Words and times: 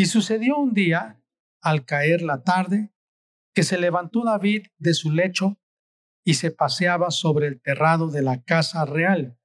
Y 0.00 0.06
sucedió 0.06 0.58
un 0.58 0.74
día, 0.74 1.20
al 1.60 1.84
caer 1.84 2.22
la 2.22 2.44
tarde, 2.44 2.92
que 3.52 3.64
se 3.64 3.78
levantó 3.78 4.22
David 4.22 4.68
de 4.78 4.94
su 4.94 5.10
lecho 5.10 5.58
y 6.24 6.34
se 6.34 6.52
paseaba 6.52 7.10
sobre 7.10 7.48
el 7.48 7.60
terrado 7.60 8.08
de 8.08 8.22
la 8.22 8.40
casa 8.44 8.84
real, 8.84 9.36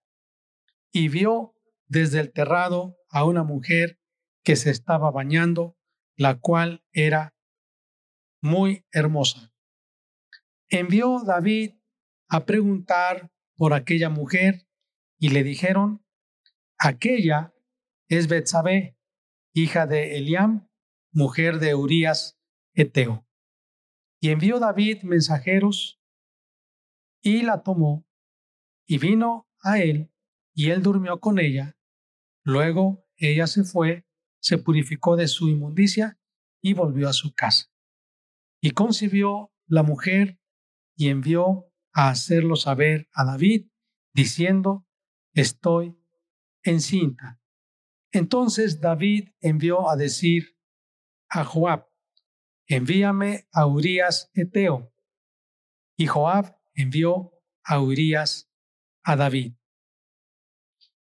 y 0.92 1.08
vio 1.08 1.56
desde 1.88 2.20
el 2.20 2.32
terrado 2.32 2.96
a 3.10 3.26
una 3.26 3.42
mujer 3.44 4.00
que 4.44 4.56
se 4.56 4.70
estaba 4.70 5.10
bañando, 5.10 5.76
la 6.18 6.40
cual 6.40 6.84
era 6.92 7.34
muy 8.40 8.86
hermosa. 8.92 9.52
Envió 10.70 11.24
David 11.26 11.72
a 12.30 12.46
preguntar 12.46 13.32
por 13.56 13.74
aquella 13.74 14.10
mujer 14.10 14.68
y 15.18 15.30
le 15.30 15.44
dijeron, 15.44 16.06
aquella 16.78 17.56
es 18.08 18.28
Betsabé, 18.28 18.96
hija 19.54 19.86
de 19.86 20.18
Eliam, 20.18 20.68
mujer 21.12 21.60
de 21.60 21.76
Urías 21.76 22.40
Eteo. 22.74 23.26
Y 24.20 24.30
envió 24.30 24.60
David 24.60 25.04
mensajeros 25.04 26.02
y 27.22 27.44
la 27.44 27.64
tomó 27.64 28.06
y 28.86 28.98
vino 28.98 29.48
a 29.62 29.80
él 29.80 30.12
y 30.54 30.72
él 30.72 30.82
durmió 30.82 31.20
con 31.20 31.40
ella. 31.40 31.78
Luego 32.44 33.06
ella 33.16 33.48
se 33.48 33.64
fue, 33.64 34.06
se 34.42 34.58
purificó 34.58 35.16
de 35.16 35.28
su 35.28 35.50
inmundicia 35.50 36.20
y 36.62 36.74
volvió 36.74 37.08
a 37.08 37.14
su 37.14 37.34
casa. 37.34 37.72
Y 38.62 38.72
concibió 38.72 39.54
la 39.68 39.84
mujer 39.84 40.40
y 40.96 41.10
envió 41.10 41.72
a 41.94 42.10
hacerlo 42.10 42.56
saber 42.56 43.08
a 43.14 43.26
David, 43.26 43.68
diciendo, 44.14 44.86
estoy 45.34 45.98
encinta. 46.64 47.43
Entonces 48.14 48.80
David 48.80 49.30
envió 49.42 49.90
a 49.90 49.96
decir 49.96 50.56
a 51.30 51.44
Joab, 51.44 51.90
envíame 52.68 53.48
a 53.52 53.66
Urías 53.66 54.30
Eteo. 54.36 54.94
Y 55.98 56.06
Joab 56.06 56.60
envió 56.76 57.34
a 57.64 57.82
Urías 57.82 58.52
a 59.04 59.16
David. 59.16 59.56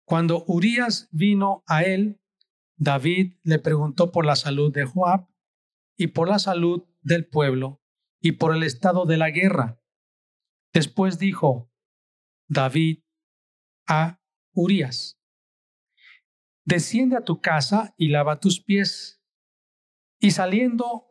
Cuando 0.05 0.45
Urías 0.47 1.09
vino 1.11 1.66
a 1.67 1.83
él, 1.83 2.22
David 2.77 3.38
le 3.44 3.59
preguntó 3.59 4.14
por 4.14 4.25
la 4.25 4.38
salud 4.38 4.72
de 4.73 4.86
Joab 4.86 5.27
y 5.97 6.08
por 6.08 6.30
la 6.30 6.39
salud 6.39 6.88
del 7.02 7.27
pueblo 7.27 7.81
y 8.22 8.33
por 8.33 8.55
el 8.55 8.64
estado 8.64 9.05
de 9.05 9.17
la 9.17 9.30
guerra. 9.30 9.81
Después 10.72 11.20
dijo 11.20 11.70
David 12.47 13.03
a 13.88 14.22
Urías, 14.53 15.20
desciende 16.66 17.16
a 17.16 17.23
tu 17.23 17.42
casa 17.42 17.94
y 17.97 18.09
lava 18.09 18.39
tus 18.39 18.61
pies. 18.61 19.22
Y 20.19 20.31
saliendo 20.31 21.08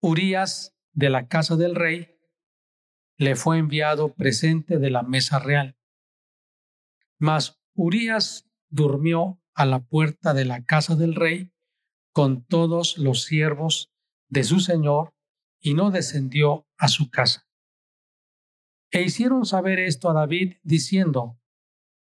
Urías 0.00 0.76
de 0.92 1.10
la 1.10 1.28
casa 1.28 1.56
del 1.56 1.76
rey, 1.76 2.18
le 3.16 3.36
fue 3.36 3.58
enviado 3.58 4.14
presente 4.14 4.78
de 4.78 4.90
la 4.90 5.02
mesa 5.02 5.38
real. 5.38 5.78
Mas 7.18 7.62
Urías 7.74 8.50
durmió 8.68 9.40
a 9.54 9.64
la 9.64 9.80
puerta 9.80 10.34
de 10.34 10.44
la 10.44 10.64
casa 10.64 10.96
del 10.96 11.14
rey 11.14 11.52
con 12.12 12.44
todos 12.44 12.98
los 12.98 13.22
siervos 13.22 13.92
de 14.28 14.44
su 14.44 14.58
señor 14.58 15.14
y 15.60 15.74
no 15.74 15.90
descendió 15.90 16.66
a 16.76 16.88
su 16.88 17.10
casa. 17.10 17.46
E 18.90 19.02
hicieron 19.02 19.46
saber 19.46 19.78
esto 19.78 20.10
a 20.10 20.14
David 20.14 20.56
diciendo, 20.62 21.40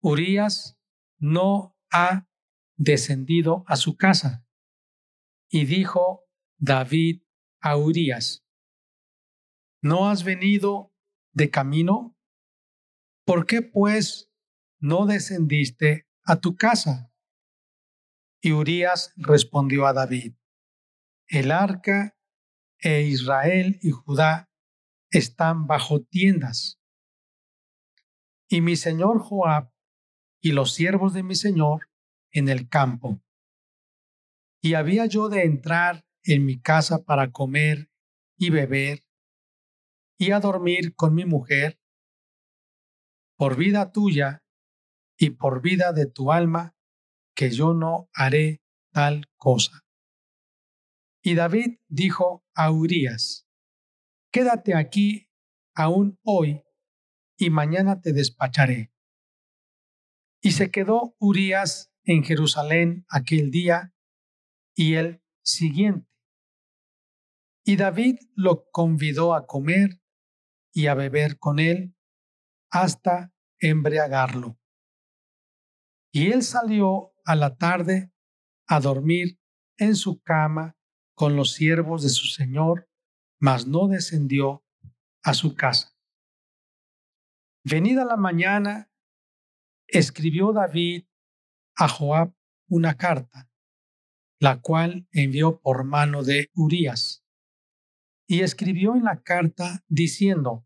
Urías 0.01 0.77
no 1.19 1.77
ha 1.91 2.27
descendido 2.75 3.63
a 3.67 3.75
su 3.75 3.95
casa. 3.97 4.45
Y 5.49 5.65
dijo 5.65 6.25
David 6.57 7.23
a 7.59 7.77
Urías, 7.77 8.45
¿no 9.81 10.09
has 10.09 10.23
venido 10.23 10.93
de 11.31 11.49
camino? 11.49 12.17
¿Por 13.25 13.45
qué 13.45 13.61
pues 13.61 14.31
no 14.79 15.05
descendiste 15.05 16.07
a 16.23 16.39
tu 16.39 16.55
casa? 16.55 17.13
Y 18.41 18.51
Urías 18.51 19.13
respondió 19.15 19.85
a 19.85 19.93
David, 19.93 20.35
el 21.27 21.51
arca 21.51 22.17
e 22.79 23.03
Israel 23.03 23.79
y 23.81 23.91
Judá 23.91 24.51
están 25.09 25.67
bajo 25.67 26.01
tiendas. 26.01 26.81
Y 28.49 28.61
mi 28.61 28.75
señor 28.75 29.19
Joab 29.19 29.71
y 30.41 30.51
los 30.51 30.73
siervos 30.73 31.13
de 31.13 31.23
mi 31.23 31.35
señor 31.35 31.89
en 32.33 32.49
el 32.49 32.67
campo. 32.67 33.21
Y 34.61 34.73
había 34.73 35.05
yo 35.05 35.29
de 35.29 35.43
entrar 35.43 36.05
en 36.23 36.45
mi 36.45 36.59
casa 36.59 37.03
para 37.03 37.31
comer 37.31 37.89
y 38.37 38.49
beber 38.49 39.05
y 40.17 40.31
a 40.31 40.39
dormir 40.39 40.95
con 40.95 41.15
mi 41.15 41.25
mujer, 41.25 41.79
por 43.37 43.57
vida 43.57 43.91
tuya 43.91 44.43
y 45.17 45.31
por 45.31 45.61
vida 45.61 45.91
de 45.93 46.05
tu 46.05 46.31
alma, 46.31 46.75
que 47.35 47.49
yo 47.49 47.73
no 47.73 48.09
haré 48.13 48.61
tal 48.91 49.25
cosa. 49.37 49.85
Y 51.21 51.35
David 51.35 51.79
dijo 51.87 52.45
a 52.53 52.71
Urías, 52.71 53.47
Quédate 54.31 54.75
aquí 54.75 55.29
aún 55.75 56.19
hoy, 56.23 56.63
y 57.37 57.49
mañana 57.49 58.01
te 58.01 58.13
despacharé. 58.13 58.91
Y 60.41 60.51
se 60.51 60.71
quedó 60.71 61.15
Urías 61.19 61.92
en 62.03 62.23
Jerusalén 62.23 63.05
aquel 63.09 63.51
día 63.51 63.93
y 64.75 64.95
el 64.95 65.21
siguiente. 65.43 66.09
Y 67.65 67.77
David 67.77 68.19
lo 68.35 68.69
convidó 68.71 69.33
a 69.33 69.45
comer 69.45 70.01
y 70.73 70.87
a 70.87 70.95
beber 70.95 71.39
con 71.39 71.59
él 71.59 71.95
hasta 72.69 73.33
embriagarlo. 73.59 74.59
Y 76.11 76.31
él 76.31 76.43
salió 76.43 77.13
a 77.25 77.35
la 77.35 77.55
tarde 77.55 78.11
a 78.67 78.79
dormir 78.79 79.39
en 79.77 79.95
su 79.95 80.21
cama 80.21 80.77
con 81.15 81.35
los 81.35 81.53
siervos 81.53 82.03
de 82.03 82.09
su 82.09 82.27
señor, 82.27 82.89
mas 83.39 83.67
no 83.67 83.87
descendió 83.87 84.65
a 85.23 85.33
su 85.33 85.55
casa. 85.55 85.95
Venida 87.63 88.03
la 88.03 88.17
mañana, 88.17 88.91
escribió 89.87 90.51
David 90.51 91.05
a 91.75 91.87
Joab 91.87 92.33
una 92.67 92.97
carta, 92.97 93.49
la 94.39 94.61
cual 94.61 95.07
envió 95.11 95.59
por 95.59 95.83
mano 95.83 96.23
de 96.23 96.49
Urías 96.55 97.23
y 98.27 98.41
escribió 98.41 98.95
en 98.95 99.03
la 99.03 99.21
carta 99.21 99.83
diciendo, 99.87 100.65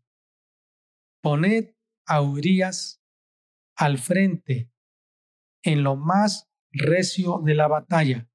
poned 1.22 1.74
a 2.06 2.22
Urias 2.22 3.02
al 3.76 3.98
frente 3.98 4.70
en 5.62 5.82
lo 5.82 5.96
más 5.96 6.48
recio 6.70 7.40
de 7.44 7.54
la 7.54 7.68
batalla 7.68 8.30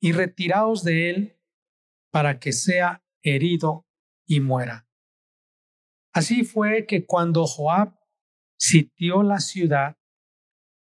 y 0.00 0.12
retiraos 0.12 0.84
de 0.84 1.10
él 1.10 1.40
para 2.10 2.38
que 2.38 2.52
sea 2.52 3.04
herido 3.22 3.86
y 4.26 4.40
muera. 4.40 4.88
Así 6.12 6.44
fue 6.44 6.86
que 6.86 7.06
cuando 7.06 7.46
Joab 7.46 7.96
sitió 8.58 9.22
la 9.22 9.40
ciudad, 9.40 9.96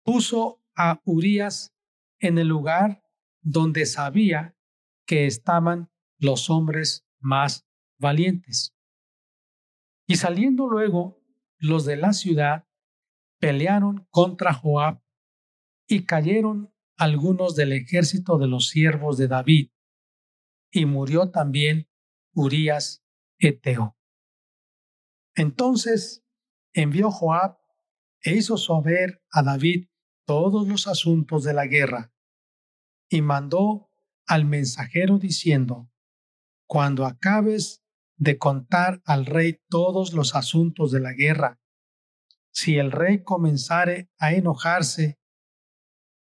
puso 0.04 0.61
a 0.76 1.00
Urias 1.04 1.74
en 2.18 2.38
el 2.38 2.48
lugar 2.48 3.02
donde 3.40 3.86
sabía 3.86 4.56
que 5.06 5.26
estaban 5.26 5.90
los 6.18 6.50
hombres 6.50 7.06
más 7.20 7.66
valientes. 7.98 8.74
Y 10.06 10.16
saliendo 10.16 10.68
luego 10.68 11.20
los 11.58 11.84
de 11.84 11.96
la 11.96 12.12
ciudad, 12.12 12.68
pelearon 13.38 14.06
contra 14.10 14.52
Joab 14.52 15.02
y 15.86 16.04
cayeron 16.04 16.72
algunos 16.96 17.56
del 17.56 17.72
ejército 17.72 18.38
de 18.38 18.46
los 18.46 18.68
siervos 18.68 19.18
de 19.18 19.28
David, 19.28 19.70
y 20.70 20.86
murió 20.86 21.30
también 21.30 21.88
Urías 22.34 23.04
Eteo. 23.38 23.96
Entonces 25.34 26.24
envió 26.72 27.10
Joab 27.10 27.58
e 28.22 28.36
hizo 28.36 28.56
saber 28.56 29.22
a 29.30 29.42
David 29.42 29.88
todos 30.24 30.68
los 30.68 30.86
asuntos 30.86 31.44
de 31.44 31.54
la 31.54 31.66
guerra, 31.66 32.12
y 33.08 33.20
mandó 33.20 33.90
al 34.26 34.44
mensajero 34.44 35.18
diciendo, 35.18 35.90
cuando 36.66 37.04
acabes 37.04 37.84
de 38.16 38.38
contar 38.38 39.02
al 39.04 39.26
rey 39.26 39.60
todos 39.68 40.12
los 40.14 40.34
asuntos 40.34 40.92
de 40.92 41.00
la 41.00 41.12
guerra, 41.12 41.60
si 42.50 42.78
el 42.78 42.92
rey 42.92 43.22
comenzare 43.22 44.10
a 44.18 44.32
enojarse 44.32 45.18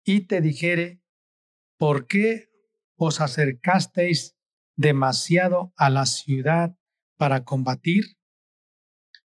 y 0.05 0.27
te 0.27 0.41
dijere, 0.41 1.03
¿por 1.79 2.07
qué 2.07 2.51
os 2.97 3.21
acercasteis 3.21 4.37
demasiado 4.77 5.73
a 5.77 5.91
la 5.91 6.07
ciudad 6.07 6.77
para 7.17 7.45
combatir? 7.45 8.19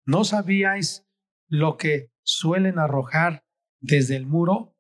¿No 0.05 0.25
sabíais 0.25 1.07
lo 1.49 1.77
que 1.77 2.13
suelen 2.23 2.79
arrojar 2.79 3.46
desde 3.87 4.17
el 4.17 4.27
muro? 4.27 4.75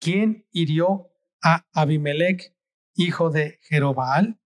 ¿Quién 0.00 0.46
hirió 0.50 1.12
a 1.42 1.66
Abimelech 1.72 2.54
hijo 2.94 3.30
de 3.30 3.58
Jerobaal? 3.62 4.40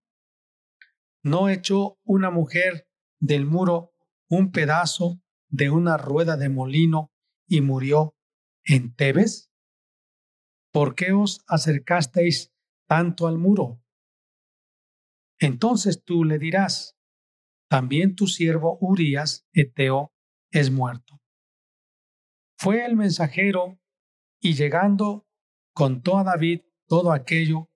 ¿No 1.23 1.49
echó 1.49 1.99
una 2.05 2.31
mujer 2.31 2.89
del 3.21 3.47
muro 3.47 3.95
un 4.29 4.51
pedazo 4.51 5.23
de 5.49 5.71
una 5.71 5.97
rueda 5.97 6.37
de 6.37 6.49
molino 6.49 7.13
y 7.47 7.61
murió 7.61 8.15
en 8.65 8.95
Tebes? 8.95 9.51
¿Por 10.71 10.95
qué 10.95 11.13
os 11.13 11.43
acercasteis 11.47 12.53
tanto 12.87 13.27
al 13.27 13.39
muro? 13.39 13.83
Entonces 15.39 16.03
tú 16.05 16.25
le 16.25 16.39
dirás, 16.39 16.97
también 17.69 18.15
tu 18.15 18.27
siervo 18.27 18.79
Urías, 18.81 19.47
Eteo, 19.53 20.13
es 20.51 20.71
muerto. 20.71 21.22
Fue 22.63 22.87
el 22.87 22.95
mensajero 22.95 23.81
y 24.41 24.55
llegando 24.55 25.27
contó 25.75 26.17
a 26.17 26.23
David 26.23 26.61
todo 26.87 27.11
aquello 27.11 27.73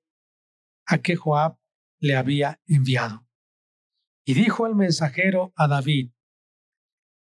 a 0.87 0.99
que 0.99 1.17
Joab 1.17 1.59
le 1.99 2.15
había 2.15 2.63
enviado. 2.69 3.27
Y 4.25 4.35
dijo 4.35 4.65
el 4.65 4.77
mensajero 4.77 5.53
a 5.57 5.67
David, 5.67 6.13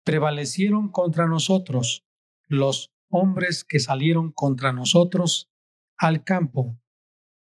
prevalecieron 0.03 0.91
contra 0.91 1.25
nosotros 1.25 2.05
los 2.45 2.93
hombres 3.09 3.63
que 3.63 3.79
salieron 3.79 4.31
contra 4.31 4.71
nosotros 4.71 5.51
al 5.97 6.23
campo, 6.23 6.79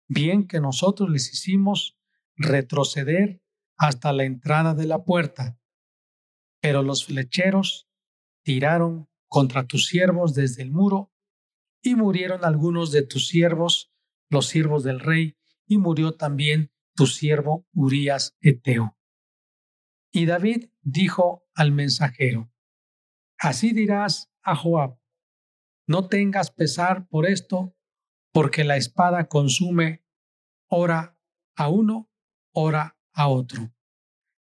bien 0.08 0.49
que 0.49 0.62
nosotros 0.62 1.11
les 1.11 1.31
hicimos 1.31 1.99
retroceder 2.37 3.43
hasta 3.76 4.14
la 4.14 4.25
entrada 4.25 4.73
de 4.73 4.87
la 4.87 5.05
puerta, 5.05 5.61
pero 6.62 6.82
los 6.82 7.05
flecheros 7.05 7.87
tiraron 8.43 9.09
contra 9.31 9.67
tus 9.67 9.87
siervos 9.87 10.35
desde 10.35 10.62
el 10.62 10.73
muro, 10.73 11.12
y 11.82 11.94
murieron 11.94 12.44
algunos 12.44 12.91
de 12.91 13.06
tus 13.06 13.29
siervos, 13.29 13.91
los 14.29 14.49
siervos 14.49 14.82
del 14.82 15.00
rey, 15.00 15.38
y 15.67 15.79
murió 15.79 16.17
también 16.17 16.73
tu 16.94 17.06
siervo 17.06 17.67
Urías 17.73 18.37
Eteo. 18.41 18.99
Y 20.12 20.27
David 20.27 20.71
dijo 20.82 21.47
al 21.55 21.71
mensajero, 21.71 22.53
Así 23.38 23.73
dirás 23.73 24.31
a 24.43 24.56
Joab, 24.56 24.99
no 25.87 26.09
tengas 26.09 26.50
pesar 26.50 27.09
por 27.09 27.25
esto, 27.25 27.75
porque 28.32 28.65
la 28.65 28.77
espada 28.77 29.29
consume 29.29 30.05
ora 30.69 31.17
a 31.56 31.69
uno, 31.69 32.11
ora 32.53 32.99
a 33.12 33.29
otro. 33.29 33.73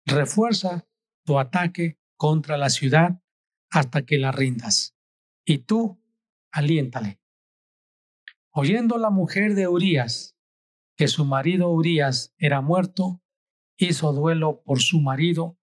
Refuerza 0.06 0.88
tu 1.26 1.40
ataque 1.40 2.00
contra 2.18 2.58
la 2.58 2.70
ciudad 2.70 3.23
hasta 3.74 4.06
que 4.06 4.20
la 4.20 4.32
rindas, 4.32 4.96
y 5.44 5.58
tú 5.58 6.00
aliéntale. 6.52 7.20
Oyendo 8.52 9.00
la 9.00 9.10
mujer 9.10 9.56
de 9.56 9.68
Urías 9.68 10.38
que 10.96 11.08
su 11.08 11.26
marido 11.26 11.72
Urías 11.72 12.36
era 12.38 12.62
muerto, 12.62 13.24
hizo 13.78 14.14
duelo 14.14 14.62
por 14.62 14.80
su 14.80 15.02
marido, 15.02 15.58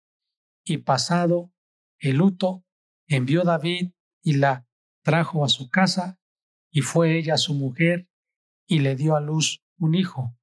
y 0.64 0.78
pasado 0.78 1.52
el 2.00 2.16
luto, 2.16 2.64
envió 3.08 3.44
David 3.44 3.92
y 4.24 4.38
la 4.38 4.66
trajo 5.04 5.44
a 5.44 5.50
su 5.50 5.70
casa, 5.70 6.18
y 6.72 6.82
fue 6.82 7.18
ella 7.18 7.36
su 7.36 7.56
mujer, 7.56 8.08
y 8.68 8.80
le 8.80 8.96
dio 8.96 9.18
a 9.18 9.22
luz 9.22 9.66
un 9.78 9.96
hijo. 9.96 10.34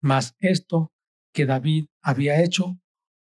Mas 0.00 0.34
esto 0.40 0.92
que 1.32 1.46
David 1.46 1.86
había 2.02 2.42
hecho 2.42 2.80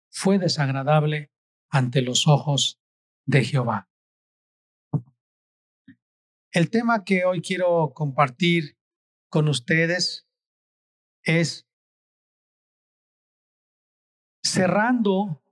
fue 0.10 0.40
desagradable 0.40 1.32
ante 1.70 2.02
los 2.02 2.30
ojos 2.30 2.80
de 3.28 3.44
Jehová. 3.44 3.90
El 6.52 6.72
tema 6.72 7.04
que 7.04 7.26
hoy 7.26 7.42
quiero 7.42 7.94
compartir 7.94 8.80
con 9.30 9.48
ustedes 9.50 10.28
es 11.24 11.68
cerrando 14.42 15.44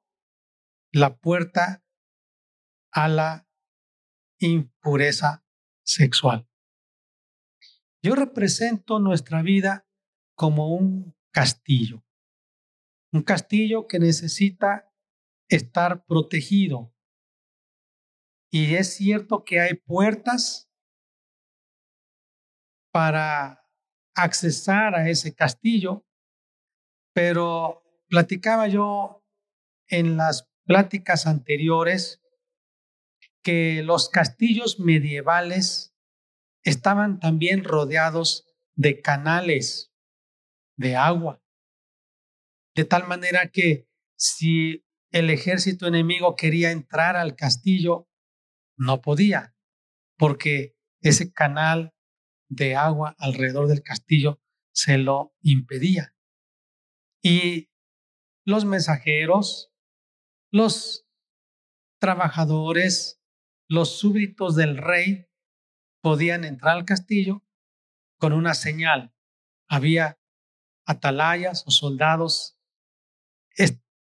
la 0.92 1.18
puerta 1.18 1.86
a 2.92 3.10
la 3.10 3.48
impureza 4.40 5.46
sexual. 5.84 6.48
Yo 8.02 8.16
represento 8.16 9.00
nuestra 9.00 9.42
vida 9.42 9.86
como 10.36 10.74
un 10.74 11.14
castillo, 11.32 12.06
un 13.12 13.24
castillo 13.24 13.88
que 13.88 14.00
necesita 14.00 14.94
estar 15.50 16.06
protegido, 16.06 16.95
y 18.56 18.76
es 18.76 18.96
cierto 18.96 19.44
que 19.44 19.60
hay 19.60 19.74
puertas 19.74 20.72
para 22.94 23.68
accesar 24.16 24.96
a 24.96 25.10
ese 25.10 25.36
castillo, 25.36 26.06
pero 27.14 27.84
platicaba 28.08 28.70
yo 28.70 29.26
en 29.90 30.16
las 30.16 30.50
pláticas 30.64 31.28
anteriores 31.28 32.22
que 33.44 33.84
los 33.84 34.08
castillos 34.08 34.80
medievales 34.80 35.94
estaban 36.64 37.20
también 37.20 37.66
rodeados 37.66 38.48
de 38.74 39.02
canales 39.02 39.92
de 40.78 40.96
agua, 40.96 41.44
de 42.74 42.86
tal 42.86 43.06
manera 43.06 43.50
que 43.50 43.90
si 44.18 44.86
el 45.12 45.30
ejército 45.30 45.88
enemigo 45.88 46.38
quería 46.38 46.72
entrar 46.72 47.18
al 47.18 47.36
castillo, 47.36 48.08
no 48.78 49.02
podía, 49.02 49.56
porque 50.18 50.76
ese 51.02 51.32
canal 51.32 51.94
de 52.50 52.76
agua 52.76 53.16
alrededor 53.20 53.68
del 53.68 53.84
castillo 53.84 54.42
se 54.74 54.98
lo 54.98 55.34
impedía. 55.42 56.14
Y 57.22 57.70
los 58.46 58.66
mensajeros, 58.66 59.72
los 60.52 61.08
trabajadores, 62.00 63.22
los 63.68 63.98
súbditos 63.98 64.56
del 64.56 64.78
rey 64.78 65.28
podían 66.02 66.44
entrar 66.44 66.78
al 66.78 66.86
castillo 66.86 67.44
con 68.20 68.34
una 68.34 68.54
señal. 68.54 69.14
Había 69.68 70.20
atalayas 70.86 71.64
o 71.66 71.72
soldados 71.72 72.60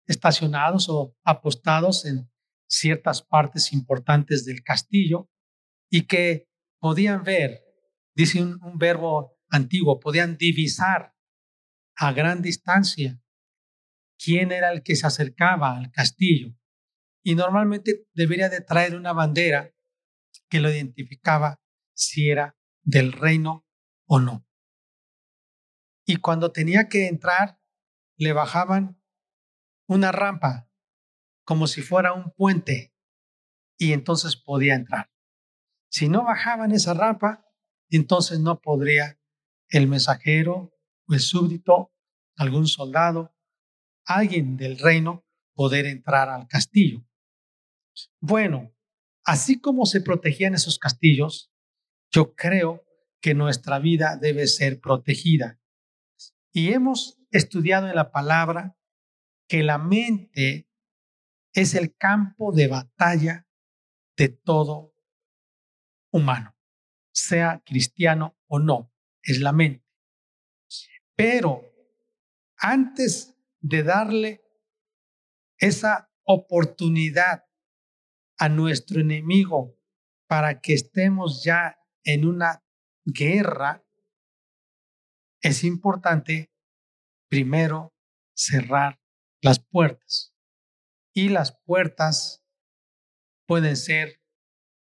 estacionados 0.07 0.89
o 0.89 1.17
apostados 1.23 2.05
en 2.05 2.31
ciertas 2.79 3.23
partes 3.23 3.73
importantes 3.73 4.45
del 4.45 4.63
castillo 4.63 5.31
y 5.91 6.07
que 6.07 6.49
podían 6.81 7.23
ver, 7.23 7.63
dice 8.15 8.43
un, 8.43 8.79
verbo 8.79 9.39
antiguo, 9.49 10.01
podían 10.01 10.37
divisar 10.37 11.15
a 11.97 12.13
gran 12.13 12.43
distancia 12.43 13.21
quién 14.19 14.53
era 14.53 14.73
el 14.73 14.83
que 14.83 14.97
se 14.97 15.07
acercaba 15.07 15.77
al 15.77 15.91
castillo. 15.93 16.55
Y 17.23 17.37
normalmente 17.37 18.07
debería 18.13 18.49
de 18.49 18.61
traer 18.61 18.97
una 18.97 19.13
bandera 19.13 19.73
que 20.49 20.61
lo 20.61 20.71
identificaba 20.71 21.63
si 21.95 22.29
era 22.31 22.57
del 22.83 23.13
reino 23.13 23.67
o 24.07 24.21
no. 24.21 24.47
Y 26.07 26.17
cuando 26.17 26.53
tenía 26.53 26.89
que 26.89 27.09
entrar, 27.09 27.59
le 28.17 28.33
bajaban 28.33 29.01
una 29.87 30.13
rampa 30.13 30.69
como 31.45 31.67
si 31.67 31.83
fuera 31.83 32.13
un 32.13 32.31
puente 32.33 32.95
y 33.79 33.93
entonces 33.93 34.37
podía 34.37 34.75
entrar. 34.75 35.11
Si 35.91 36.09
no 36.09 36.25
bajaban 36.25 36.73
esa 36.73 36.95
rampa, 36.95 37.47
entonces 37.91 38.41
no 38.41 38.61
podría 38.61 39.21
el 39.69 39.89
mensajero 39.89 40.75
el 41.09 41.21
súbdito, 41.21 41.93
algún 42.37 42.67
soldado, 42.67 43.35
alguien 44.07 44.57
del 44.57 44.79
reino 44.79 45.25
poder 45.55 45.87
entrar 45.87 46.29
al 46.29 46.49
castillo. 46.49 47.05
Bueno, 48.21 48.75
así 49.25 49.61
como 49.61 49.87
se 49.87 50.01
protegían 50.01 50.55
esos 50.55 50.79
castillos, 50.79 51.53
yo 52.11 52.35
creo 52.35 52.85
que 53.21 53.35
nuestra 53.35 53.79
vida 53.79 54.17
debe 54.21 54.47
ser 54.47 54.81
protegida. 54.81 55.61
Y 56.53 56.73
hemos 56.73 57.19
estudiado 57.31 57.89
en 57.89 57.97
la 57.97 58.11
palabra 58.13 58.77
que 59.49 59.63
la 59.63 59.79
mente 59.79 60.69
es 61.55 61.75
el 61.75 61.97
campo 61.97 62.53
de 62.53 62.67
batalla 62.67 63.47
de 64.17 64.29
todo 64.29 64.93
humano, 66.13 66.55
sea 67.13 67.63
cristiano 67.65 68.37
o 68.47 68.59
no, 68.59 68.93
es 69.23 69.41
la 69.41 69.53
mente. 69.53 69.87
Pero 71.17 71.63
antes 72.59 73.37
de 73.61 73.83
darle 73.85 74.45
esa 75.59 76.11
oportunidad 76.25 77.45
a 78.37 78.49
nuestro 78.49 79.01
enemigo 79.01 79.79
para 80.27 80.61
que 80.61 80.75
estemos 80.75 81.45
ya 81.45 81.79
en 82.03 82.27
una 82.27 82.65
guerra, 83.05 83.85
es 85.41 85.63
importante 85.63 86.53
primero 87.29 87.95
cerrar 88.35 89.01
las 89.41 89.61
puertas 89.61 90.34
y 91.15 91.29
las 91.29 91.57
puertas 91.65 92.45
pueden 93.47 93.77
ser 93.77 94.21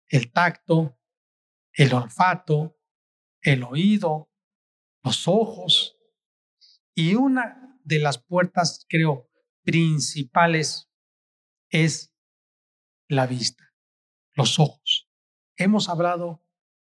el 0.09 0.33
tacto, 0.33 0.99
el 1.73 1.95
olfato, 1.95 2.77
el 3.41 3.63
oído, 3.63 4.31
los 5.03 5.29
ojos. 5.29 5.97
Y 6.95 7.15
una 7.15 7.79
de 7.85 8.01
las 8.01 8.19
puertas, 8.19 8.85
creo, 8.89 9.31
principales 9.63 10.91
es 11.71 12.13
la 13.09 13.27
vista, 13.27 13.73
los 14.35 14.59
ojos. 14.59 15.09
Hemos 15.57 15.89
hablado 15.89 16.45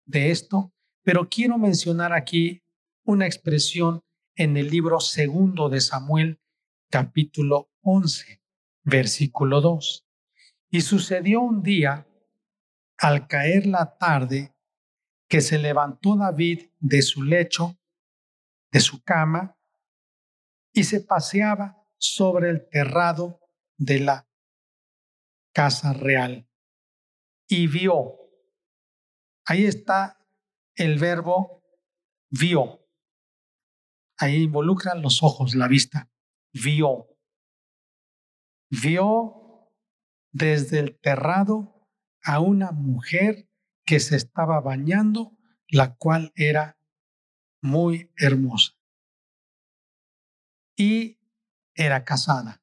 de 0.04 0.30
esto, 0.30 0.74
pero 1.02 1.28
quiero 1.28 1.58
mencionar 1.58 2.12
aquí 2.12 2.64
una 3.04 3.26
expresión 3.26 4.02
en 4.34 4.56
el 4.56 4.68
libro 4.68 5.00
segundo 5.00 5.68
de 5.68 5.80
Samuel, 5.80 6.40
capítulo 6.90 7.70
11, 7.82 8.42
versículo 8.88 9.60
2. 9.60 10.06
Y 10.70 10.80
sucedió 10.80 11.40
un 11.40 11.62
día, 11.62 12.06
al 12.96 13.28
caer 13.28 13.66
la 13.66 13.96
tarde, 13.96 14.54
que 15.28 15.40
se 15.40 15.58
levantó 15.58 16.16
David 16.16 16.70
de 16.78 17.02
su 17.02 17.22
lecho, 17.22 17.78
de 18.72 18.80
su 18.80 19.02
cama, 19.02 19.56
y 20.72 20.84
se 20.84 21.00
paseaba 21.00 21.84
sobre 21.98 22.50
el 22.50 22.68
terrado 22.68 23.40
de 23.76 24.00
la 24.00 24.28
casa 25.52 25.92
real. 25.92 26.48
Y 27.46 27.66
vio, 27.66 28.16
ahí 29.44 29.64
está 29.64 30.18
el 30.74 30.98
verbo 30.98 31.62
vio, 32.30 32.86
ahí 34.18 34.42
involucran 34.44 35.02
los 35.02 35.22
ojos, 35.22 35.54
la 35.54 35.66
vista, 35.66 36.10
vio, 36.52 37.07
vio 38.70 39.70
desde 40.32 40.78
el 40.80 40.98
terrado 40.98 41.88
a 42.22 42.40
una 42.40 42.72
mujer 42.72 43.48
que 43.84 44.00
se 44.00 44.16
estaba 44.16 44.60
bañando, 44.60 45.36
la 45.68 45.96
cual 45.96 46.32
era 46.34 46.78
muy 47.62 48.12
hermosa. 48.16 48.74
Y 50.76 51.18
era 51.74 52.04
casada. 52.04 52.62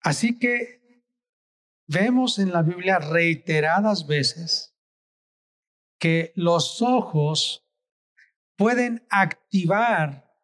Así 0.00 0.38
que 0.38 1.04
vemos 1.86 2.38
en 2.38 2.52
la 2.52 2.62
Biblia 2.62 2.98
reiteradas 2.98 4.06
veces 4.06 4.74
que 5.98 6.32
los 6.36 6.80
ojos 6.80 7.68
pueden 8.56 9.06
activar 9.10 10.34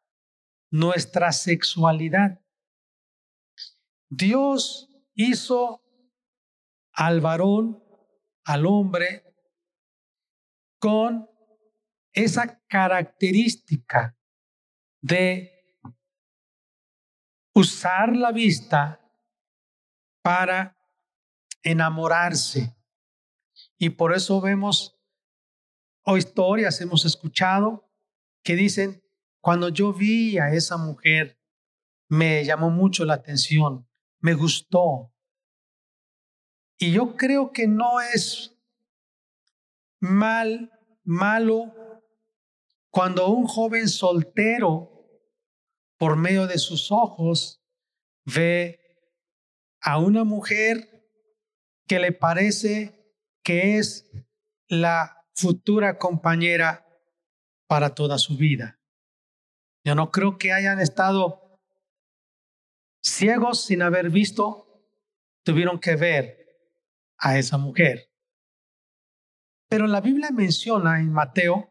nuestra 0.70 1.32
sexualidad. 1.32 2.43
Dios 4.08 4.90
hizo 5.14 5.82
al 6.92 7.20
varón, 7.20 7.82
al 8.44 8.66
hombre, 8.66 9.25
con 10.78 11.28
esa 12.12 12.61
característica 12.66 14.16
de 15.00 15.50
usar 17.54 18.14
la 18.14 18.32
vista 18.32 19.00
para 20.23 20.76
enamorarse. 21.62 22.76
Y 23.78 23.90
por 23.90 24.14
eso 24.14 24.40
vemos, 24.40 24.99
o 26.04 26.16
historias 26.16 26.80
hemos 26.80 27.04
escuchado 27.04 27.90
que 28.42 28.54
dicen, 28.54 29.02
cuando 29.40 29.68
yo 29.68 29.92
vi 29.92 30.38
a 30.38 30.52
esa 30.52 30.76
mujer, 30.76 31.40
me 32.08 32.44
llamó 32.44 32.70
mucho 32.70 33.04
la 33.04 33.14
atención, 33.14 33.88
me 34.24 34.32
gustó. 34.32 35.14
Y 36.78 36.92
yo 36.92 37.14
creo 37.14 37.52
que 37.52 37.66
no 37.66 38.00
es 38.00 38.56
mal, 40.00 40.72
malo, 41.04 42.02
cuando 42.90 43.28
un 43.28 43.46
joven 43.46 43.86
soltero, 43.86 44.90
por 45.98 46.16
medio 46.16 46.46
de 46.46 46.56
sus 46.56 46.90
ojos, 46.90 47.62
ve 48.24 48.80
a 49.82 49.98
una 49.98 50.24
mujer 50.24 51.06
que 51.86 51.98
le 51.98 52.12
parece 52.12 53.14
que 53.42 53.76
es 53.76 54.10
la 54.68 55.28
futura 55.34 55.98
compañera 55.98 56.86
para 57.66 57.94
toda 57.94 58.16
su 58.16 58.38
vida. 58.38 58.80
Yo 59.84 59.94
no 59.94 60.10
creo 60.10 60.38
que 60.38 60.54
hayan 60.54 60.80
estado 60.80 61.43
ciegos 63.04 63.66
sin 63.66 63.82
haber 63.82 64.11
visto, 64.11 64.82
tuvieron 65.44 65.78
que 65.78 65.94
ver 65.94 66.38
a 67.18 67.38
esa 67.38 67.58
mujer. 67.58 68.11
Pero 69.68 69.87
la 69.87 70.00
Biblia 70.00 70.30
menciona 70.30 70.99
en 70.99 71.12
Mateo 71.12 71.68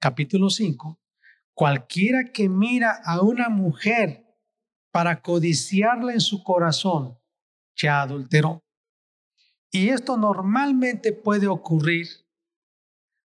capítulo 0.00 0.50
5, 0.50 1.00
cualquiera 1.54 2.24
que 2.32 2.48
mira 2.48 3.00
a 3.04 3.22
una 3.22 3.48
mujer 3.48 4.26
para 4.90 5.22
codiciarla 5.22 6.12
en 6.12 6.20
su 6.20 6.42
corazón, 6.42 7.18
ya 7.76 8.02
adulteró. 8.02 8.62
Y 9.70 9.88
esto 9.88 10.16
normalmente 10.16 11.12
puede 11.12 11.46
ocurrir 11.46 12.08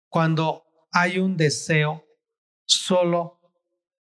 cuando 0.07 0.63
hay 0.91 1.19
un 1.19 1.35
deseo 1.35 2.03
solo 2.65 3.39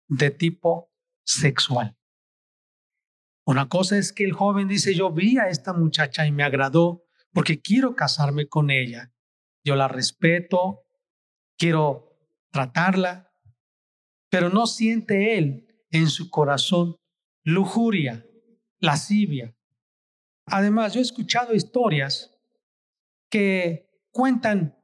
de 0.08 0.30
tipo 0.30 0.90
sexual. 1.24 1.96
Una 3.46 3.68
cosa 3.68 3.98
es 3.98 4.12
que 4.12 4.24
el 4.24 4.32
joven 4.32 4.68
dice, 4.68 4.94
yo 4.94 5.10
vi 5.12 5.38
a 5.38 5.48
esta 5.48 5.72
muchacha 5.72 6.26
y 6.26 6.32
me 6.32 6.42
agradó 6.42 7.04
porque 7.32 7.60
quiero 7.60 7.94
casarme 7.94 8.48
con 8.48 8.70
ella. 8.70 9.12
Yo 9.64 9.76
la 9.76 9.88
respeto, 9.88 10.84
quiero 11.58 12.18
tratarla, 12.50 13.32
pero 14.30 14.48
no 14.48 14.66
siente 14.66 15.36
él 15.36 15.66
en 15.90 16.08
su 16.08 16.30
corazón 16.30 16.96
lujuria, 17.44 18.26
lascivia. 18.78 19.54
Además, 20.46 20.94
yo 20.94 21.00
he 21.00 21.02
escuchado 21.02 21.54
historias 21.54 22.34
que 23.30 23.90
cuentan 24.10 24.78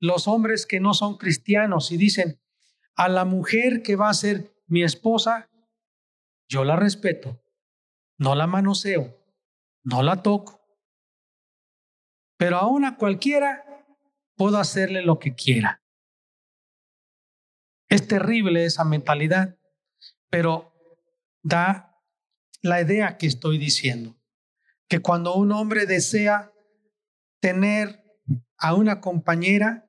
los 0.00 0.28
hombres 0.28 0.66
que 0.66 0.80
no 0.80 0.94
son 0.94 1.16
cristianos 1.16 1.90
y 1.92 1.96
dicen, 1.96 2.40
a 2.94 3.08
la 3.08 3.24
mujer 3.24 3.82
que 3.82 3.96
va 3.96 4.08
a 4.08 4.14
ser 4.14 4.54
mi 4.66 4.82
esposa, 4.82 5.50
yo 6.48 6.64
la 6.64 6.76
respeto, 6.76 7.42
no 8.18 8.34
la 8.34 8.46
manoseo, 8.46 9.16
no 9.84 10.02
la 10.02 10.22
toco, 10.22 10.60
pero 12.36 12.56
aún 12.56 12.84
a 12.84 12.96
cualquiera 12.96 13.64
puedo 14.36 14.58
hacerle 14.58 15.02
lo 15.02 15.18
que 15.18 15.34
quiera. 15.34 15.82
Es 17.88 18.06
terrible 18.08 18.64
esa 18.64 18.84
mentalidad, 18.84 19.58
pero 20.28 20.72
da 21.42 21.96
la 22.62 22.80
idea 22.80 23.16
que 23.16 23.26
estoy 23.26 23.58
diciendo, 23.58 24.18
que 24.88 25.00
cuando 25.00 25.34
un 25.34 25.52
hombre 25.52 25.86
desea 25.86 26.52
tener 27.40 28.02
a 28.58 28.74
una 28.74 29.00
compañera, 29.00 29.88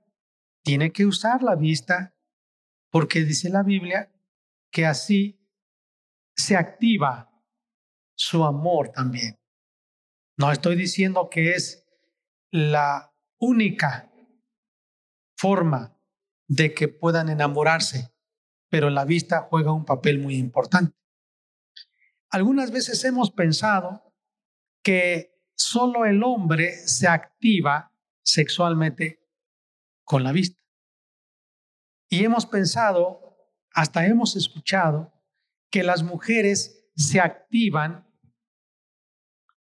tiene 0.63 0.91
que 0.91 1.05
usar 1.05 1.41
la 1.43 1.55
vista 1.55 2.15
porque 2.91 3.24
dice 3.24 3.50
la 3.50 3.63
Biblia 3.63 4.12
que 4.72 4.86
así 4.86 5.39
se 6.36 6.55
activa 6.55 7.31
su 8.17 8.43
amor 8.43 8.89
también. 8.89 9.39
No 10.38 10.51
estoy 10.51 10.75
diciendo 10.75 11.29
que 11.29 11.51
es 11.51 11.88
la 12.51 13.13
única 13.39 14.12
forma 15.38 15.95
de 16.47 16.74
que 16.74 16.88
puedan 16.88 17.29
enamorarse, 17.29 18.12
pero 18.69 18.89
la 18.89 19.05
vista 19.05 19.47
juega 19.50 19.71
un 19.71 19.86
papel 19.86 20.19
muy 20.19 20.36
importante. 20.36 20.97
Algunas 22.29 22.71
veces 22.71 23.03
hemos 23.05 23.31
pensado 23.31 24.13
que 24.83 25.39
solo 25.55 26.05
el 26.05 26.24
hombre 26.24 26.75
se 26.88 27.07
activa 27.07 27.93
sexualmente 28.24 29.27
con 30.03 30.24
la 30.24 30.31
vista. 30.31 30.59
Y 32.09 32.24
hemos 32.24 32.45
pensado, 32.45 33.51
hasta 33.74 34.05
hemos 34.07 34.36
escuchado, 34.36 35.13
que 35.69 35.83
las 35.83 36.03
mujeres 36.03 36.89
se 36.95 37.19
activan 37.19 38.07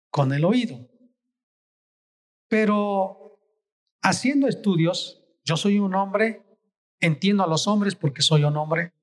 con 0.09 0.33
el 0.33 0.45
oído. 0.45 0.87
Pero 2.47 3.39
haciendo 4.01 4.47
estudios, 4.47 5.23
yo 5.43 5.57
soy 5.57 5.79
un 5.79 5.95
hombre, 5.95 6.43
entiendo 6.99 7.43
a 7.43 7.47
los 7.47 7.67
hombres 7.67 7.95
porque 7.95 8.21
soy 8.21 8.43
un 8.43 8.57
hombre, 8.57 8.93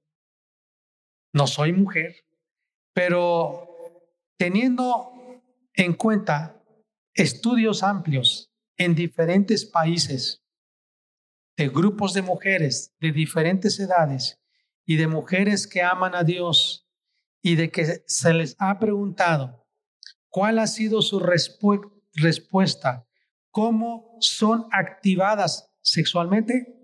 no 1.32 1.46
soy 1.46 1.72
mujer, 1.72 2.25
pero 2.92 3.68
teniendo 4.36 5.12
en 5.75 5.94
cuenta 5.94 6.62
estudios 7.14 7.82
amplios 7.82 8.52
en 8.76 8.94
diferentes 8.94 9.64
países 9.64 10.42
de 11.56 11.68
grupos 11.68 12.12
de 12.12 12.22
mujeres 12.22 12.94
de 13.00 13.12
diferentes 13.12 13.78
edades 13.80 14.38
y 14.84 14.96
de 14.96 15.06
mujeres 15.06 15.66
que 15.66 15.82
aman 15.82 16.14
a 16.14 16.22
Dios 16.22 16.86
y 17.42 17.56
de 17.56 17.70
que 17.70 18.02
se 18.06 18.34
les 18.34 18.56
ha 18.58 18.78
preguntado 18.78 19.65
cuál 20.36 20.58
ha 20.58 20.66
sido 20.66 21.00
su 21.00 21.18
respuesta, 21.18 23.06
cómo 23.50 24.18
son 24.20 24.68
activadas 24.70 25.72
sexualmente, 25.80 26.76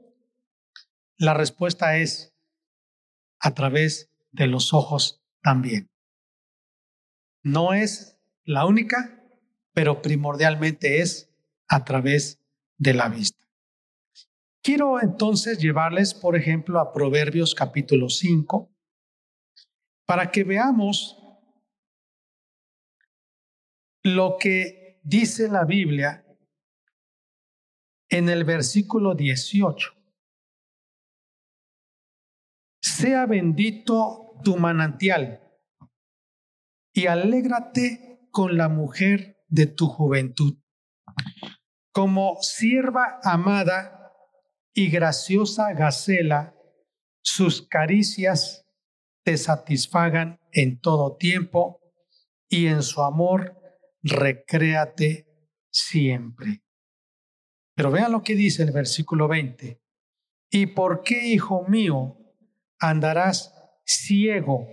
la 1.18 1.35
respuesta 1.35 1.99
es 1.99 2.35
a 3.40 3.52
través 3.52 4.11
de 4.30 4.47
los 4.47 4.73
ojos 4.73 5.23
también. 5.42 5.90
No 7.42 7.75
es 7.75 8.18
la 8.44 8.64
única, 8.64 9.23
pero 9.75 10.00
primordialmente 10.00 11.02
es 11.02 11.30
a 11.68 11.85
través 11.85 12.40
de 12.78 12.94
la 12.94 13.11
vista. 13.11 13.47
Quiero 14.62 14.99
entonces 15.02 15.59
llevarles, 15.59 16.14
por 16.14 16.37
ejemplo, 16.37 16.80
a 16.80 16.90
Proverbios 16.90 17.54
capítulo 17.54 18.09
5, 18.09 18.73
para 20.06 20.30
que 20.30 20.42
veamos 20.42 21.22
lo 24.02 24.37
que 24.38 25.00
dice 25.02 25.49
la 25.49 25.64
Biblia 25.64 26.25
en 28.09 28.28
el 28.28 28.44
versículo 28.44 29.14
18. 29.14 29.92
Sea 32.80 33.26
bendito 33.26 34.35
tu 34.42 34.56
manantial 34.56 35.40
y 36.92 37.06
alégrate 37.06 38.28
con 38.30 38.56
la 38.56 38.68
mujer 38.68 39.38
de 39.49 39.66
tu 39.66 39.87
juventud. 39.87 40.59
Como 41.92 42.38
sierva 42.42 43.21
amada 43.23 44.12
y 44.75 44.90
graciosa 44.90 45.73
gacela, 45.75 46.56
sus 47.23 47.66
caricias 47.68 48.66
te 49.25 49.37
satisfagan 49.37 50.40
en 50.50 50.80
todo 50.80 51.16
tiempo 51.16 51.80
y 52.49 52.66
en 52.66 52.82
su 52.82 53.02
amor 53.02 53.62
recréate 54.02 55.26
siempre. 55.71 56.62
Pero 57.75 57.90
vean 57.90 58.12
lo 58.12 58.23
que 58.23 58.35
dice 58.35 58.62
el 58.62 58.73
versículo 58.73 59.28
20. 59.28 59.80
¿Y 60.50 60.66
por 60.66 61.02
qué, 61.02 61.26
hijo 61.26 61.64
mío, 61.66 62.18
andarás 62.78 63.54
ciego 63.85 64.66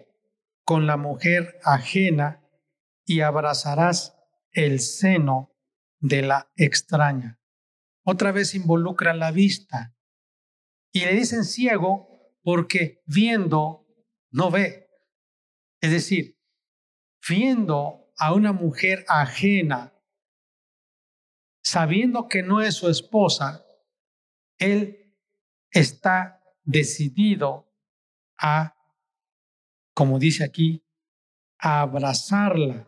con 0.66 0.86
la 0.86 0.98
mujer 0.98 1.60
ajena 1.64 2.44
y 3.06 3.22
abrazarás 3.22 4.16
el 4.52 4.80
seno 4.82 5.56
de 6.00 6.22
la 6.24 6.52
extraña? 6.56 7.40
Otra 8.04 8.32
vez 8.32 8.56
involucra 8.56 9.14
la 9.14 9.32
vista. 9.32 9.96
Y 10.92 11.02
le 11.02 11.14
dicen 11.14 11.46
ciego 11.46 12.34
porque 12.42 13.02
viendo 13.06 13.86
no 14.32 14.52
ve. 14.52 14.90
Es 15.82 15.92
decir, 15.92 16.38
viendo 17.28 18.09
a 18.20 18.34
una 18.34 18.52
mujer 18.52 19.06
ajena, 19.08 19.94
sabiendo 21.64 22.28
que 22.28 22.44
no 22.44 22.62
es 22.62 22.76
su 22.76 22.90
esposa, 22.90 23.66
él 24.58 25.16
está 25.72 26.44
decidido 26.64 27.74
a, 28.38 28.76
como 29.94 30.20
dice 30.20 30.44
aquí, 30.44 30.86
a 31.58 31.82
abrazarla, 31.82 32.88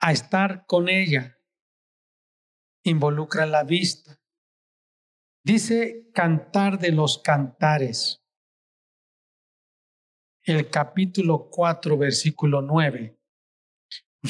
a 0.00 0.12
estar 0.12 0.64
con 0.66 0.88
ella. 0.88 1.36
Involucra 2.84 3.46
la 3.46 3.64
vista. 3.64 4.20
Dice 5.42 6.08
cantar 6.14 6.78
de 6.78 6.92
los 6.92 7.18
cantares 7.18 8.22
el 10.46 10.70
capítulo 10.70 11.48
4, 11.50 11.98
versículo 11.98 12.62
9. 12.62 13.15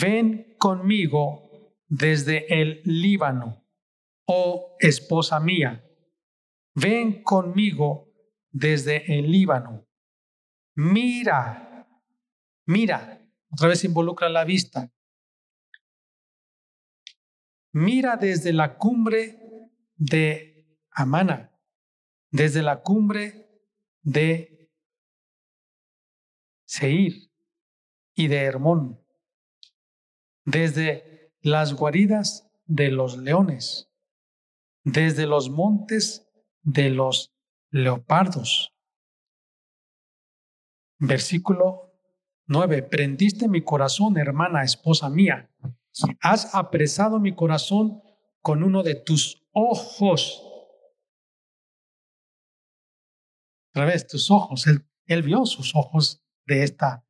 Ven 0.01 0.57
conmigo 0.59 1.75
desde 1.87 2.61
el 2.61 2.83
Líbano, 2.85 3.65
oh 4.27 4.77
esposa 4.79 5.41
mía. 5.41 5.85
Ven 6.75 7.23
conmigo 7.23 8.13
desde 8.51 9.19
el 9.19 9.31
Líbano. 9.31 9.87
Mira, 10.75 11.89
mira, 12.67 13.27
otra 13.51 13.69
vez 13.69 13.85
involucra 13.85 14.29
la 14.29 14.45
vista. 14.45 14.93
Mira 17.73 18.17
desde 18.17 18.53
la 18.53 18.77
cumbre 18.77 19.39
de 19.95 20.67
Amana, 20.91 21.59
desde 22.31 22.63
la 22.63 22.83
cumbre 22.83 23.49
de 24.03 24.71
Seir 26.67 27.31
y 28.15 28.29
de 28.29 28.43
Hermón, 28.43 29.06
desde 30.47 31.35
las 31.41 31.75
guaridas 31.75 32.49
de 32.65 32.91
los 32.91 33.19
leones, 33.19 33.91
desde 34.85 35.27
los 35.27 35.51
montes 35.51 36.27
de 36.63 36.91
los 36.91 37.35
leopardos. 37.71 38.73
Versículo 40.99 41.93
9. 42.47 42.85
Prendiste 42.85 43.49
mi 43.49 43.63
corazón, 43.63 44.17
hermana, 44.17 44.63
esposa 44.63 45.11
mía. 45.11 45.51
Has 46.21 46.55
apresado 46.55 47.19
mi 47.19 47.35
corazón 47.35 48.03
con 48.41 48.63
uno 48.63 48.83
de 48.83 48.95
tus 48.95 49.45
ojos. 49.53 50.43
A 53.71 53.73
través 53.73 54.07
tus 54.07 54.31
ojos. 54.31 54.65
Él 55.07 55.23
vio 55.23 55.45
sus 55.45 55.75
ojos 55.75 56.25
de 56.47 56.63
esta 56.63 57.05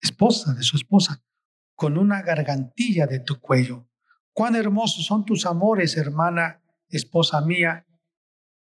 esposa, 0.00 0.54
de 0.54 0.62
su 0.62 0.76
esposa, 0.76 1.25
con 1.76 1.98
una 1.98 2.22
gargantilla 2.22 3.06
de 3.06 3.20
tu 3.20 3.40
cuello. 3.40 3.88
Cuán 4.32 4.56
hermosos 4.56 5.06
son 5.06 5.24
tus 5.24 5.46
amores, 5.46 5.96
hermana, 5.96 6.62
esposa 6.88 7.40
mía. 7.42 7.86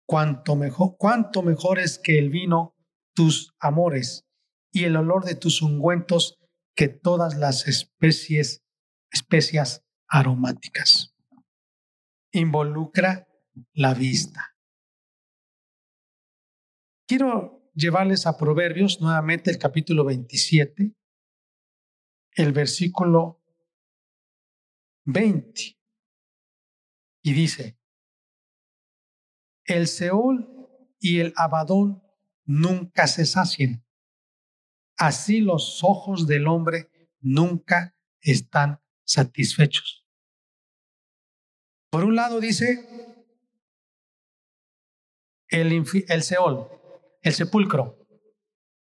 Cuánto 0.07 0.57
mejor, 0.57 0.97
cuánto 0.99 1.43
mejor 1.43 1.79
es 1.79 1.99
que 1.99 2.19
el 2.19 2.31
vino 2.31 2.77
tus 3.15 3.55
amores 3.59 4.27
y 4.73 4.85
el 4.85 4.97
olor 4.97 5.25
de 5.25 5.35
tus 5.35 5.61
ungüentos 5.61 6.39
que 6.77 6.89
todas 6.89 7.37
las 7.37 7.67
especies, 7.67 8.63
especias 9.11 9.85
aromáticas. 10.07 11.15
Involucra 12.33 13.27
la 13.73 13.95
vista. 13.95 14.55
Quiero 17.07 17.71
llevarles 17.75 18.27
a 18.27 18.37
Proverbios, 18.37 19.01
nuevamente 19.01 19.51
el 19.51 19.59
capítulo 19.59 20.05
27, 20.05 20.95
el 22.39 22.53
versículo 22.53 23.43
20. 25.05 25.77
Y 27.23 27.33
dice, 27.33 27.77
el 29.65 29.89
Seol 29.89 30.49
y 31.01 31.19
el 31.19 31.33
Abadón 31.37 32.01
nunca 32.45 33.09
se 33.09 33.27
sacien. 33.27 33.85
Así 34.97 35.41
los 35.41 35.83
ojos 35.83 36.29
del 36.29 36.47
hombre 36.47 36.91
nunca 37.21 37.97
están 38.21 38.81
satisfechos. 39.05 40.07
Por 41.91 42.05
un 42.05 42.15
lado 42.15 42.39
dice 42.39 42.87
el, 45.49 45.73
el 45.73 46.23
Seol, 46.23 46.69
el 47.21 47.35
sepulcro. 47.35 47.99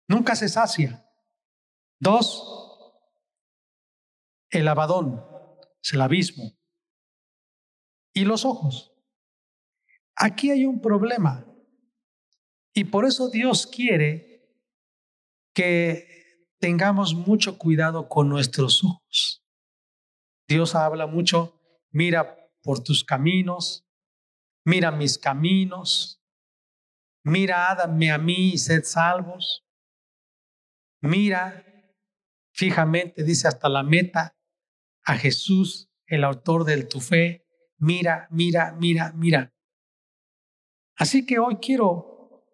Nunca 0.07 0.37
se 0.37 0.47
sacia. 0.47 1.05
Dos, 1.99 2.50
el 4.51 4.67
abadón, 4.67 5.25
es 5.83 5.93
el 5.93 6.01
abismo. 6.01 6.57
Y 8.13 8.25
los 8.25 8.45
ojos. 8.45 8.93
Aquí 10.15 10.51
hay 10.51 10.65
un 10.65 10.81
problema. 10.81 11.45
Y 12.73 12.85
por 12.85 13.05
eso 13.05 13.29
Dios 13.29 13.65
quiere 13.65 14.47
que 15.53 16.47
tengamos 16.59 17.15
mucho 17.15 17.57
cuidado 17.57 18.07
con 18.07 18.29
nuestros 18.29 18.83
ojos. 18.83 19.43
Dios 20.47 20.75
habla 20.75 21.07
mucho, 21.07 21.59
mira 21.89 22.49
por 22.61 22.83
tus 22.83 23.03
caminos, 23.03 23.87
mira 24.65 24.91
mis 24.91 25.17
caminos, 25.17 26.21
Mirádame 27.23 28.11
a 28.11 28.17
mí 28.17 28.53
y 28.53 28.57
sed 28.57 28.83
salvos. 28.83 29.65
Mira 31.01 31.65
fijamente, 32.53 33.23
dice 33.23 33.47
hasta 33.47 33.69
la 33.69 33.83
meta, 33.83 34.35
a 35.05 35.17
Jesús, 35.17 35.91
el 36.05 36.23
autor 36.23 36.63
de 36.65 36.83
tu 36.83 36.99
fe. 36.99 37.45
Mira, 37.77 38.27
mira, 38.31 38.75
mira, 38.79 39.11
mira. 39.15 39.53
Así 40.95 41.25
que 41.25 41.39
hoy 41.39 41.57
quiero 41.57 42.45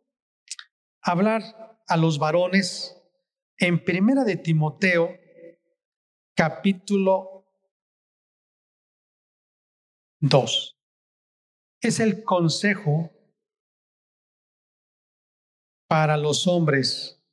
hablar 1.02 1.44
a 1.88 1.98
los 1.98 2.20
varones 2.20 2.98
en 3.58 3.84
Primera 3.84 4.24
de 4.24 4.38
Timoteo, 4.38 5.10
capítulo 6.36 7.46
2. 10.20 10.78
Es 11.82 12.00
el 12.00 12.24
consejo 12.24 13.12
para 15.88 16.18
los 16.18 16.48
hombres. 16.48 17.24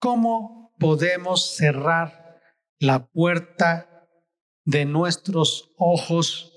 ¿Cómo 0.00 0.74
podemos 0.78 1.56
cerrar 1.56 2.40
la 2.78 3.06
puerta 3.08 3.97
de 4.68 4.84
nuestros 4.84 5.72
ojos 5.78 6.52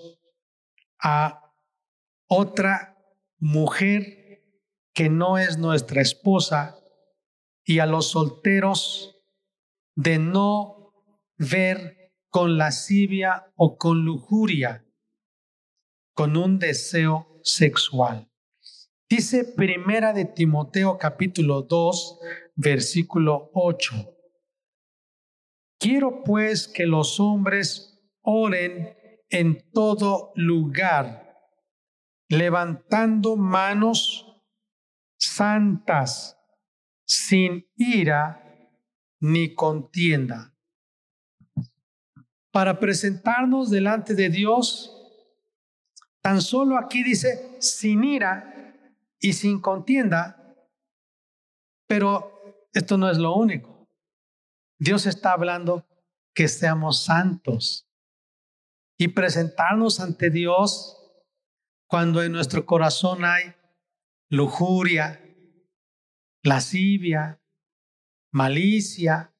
a 1.02 1.54
otra 2.28 2.98
mujer 3.38 4.44
que 4.94 5.10
no 5.10 5.38
es 5.38 5.58
nuestra 5.58 6.02
esposa 6.02 6.78
y 7.64 7.80
a 7.80 7.86
los 7.86 8.10
solteros 8.10 9.18
de 9.96 10.20
no 10.20 10.94
ver 11.38 12.12
con 12.30 12.58
lascivia 12.58 13.50
o 13.56 13.78
con 13.78 14.04
lujuria, 14.04 14.86
con 16.14 16.36
un 16.36 16.60
deseo 16.60 17.40
sexual. 17.44 18.30
Dice 19.10 19.46
Primera 19.46 20.12
de 20.12 20.26
Timoteo 20.26 20.98
capítulo 20.98 21.62
2, 21.62 22.20
versículo 22.56 23.52
8. 23.54 24.18
Quiero 25.80 26.24
pues 26.26 26.68
que 26.68 26.86
los 26.86 27.18
hombres 27.22 27.91
oren 28.22 28.96
en 29.30 29.72
todo 29.72 30.34
lugar, 30.36 31.38
levantando 32.30 33.38
manos 33.38 34.28
santas, 35.18 36.38
sin 37.06 37.66
ira 37.76 38.70
ni 39.20 39.56
contienda. 39.56 40.56
Para 42.52 42.80
presentarnos 42.80 43.70
delante 43.70 44.14
de 44.14 44.30
Dios, 44.30 44.98
tan 46.22 46.42
solo 46.42 46.78
aquí 46.78 47.04
dice 47.04 47.56
sin 47.60 48.04
ira 48.04 48.76
y 49.20 49.34
sin 49.34 49.62
contienda, 49.62 50.38
pero 51.88 52.60
esto 52.74 52.98
no 52.98 53.10
es 53.10 53.18
lo 53.18 53.36
único. 53.36 53.90
Dios 54.78 55.06
está 55.06 55.34
hablando 55.34 55.86
que 56.34 56.48
seamos 56.48 57.04
santos 57.04 57.91
y 59.02 59.08
presentarnos 59.08 60.00
ante 60.00 60.30
Dios 60.30 60.96
cuando 61.88 62.22
en 62.22 62.32
nuestro 62.32 62.68
corazón 62.68 63.26
hay 63.26 63.56
lujuria, 64.30 65.20
lascivia, 66.44 67.42
malicia, 68.30 69.34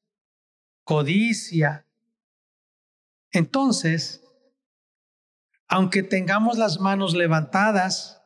codicia. 0.82 1.86
Entonces, 3.30 4.26
aunque 5.68 6.02
tengamos 6.02 6.58
las 6.58 6.80
manos 6.80 7.14
levantadas, 7.14 8.20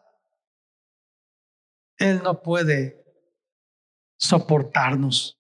Él 1.99 2.23
no 2.23 2.41
puede 2.41 3.05
soportarnos 4.17 5.39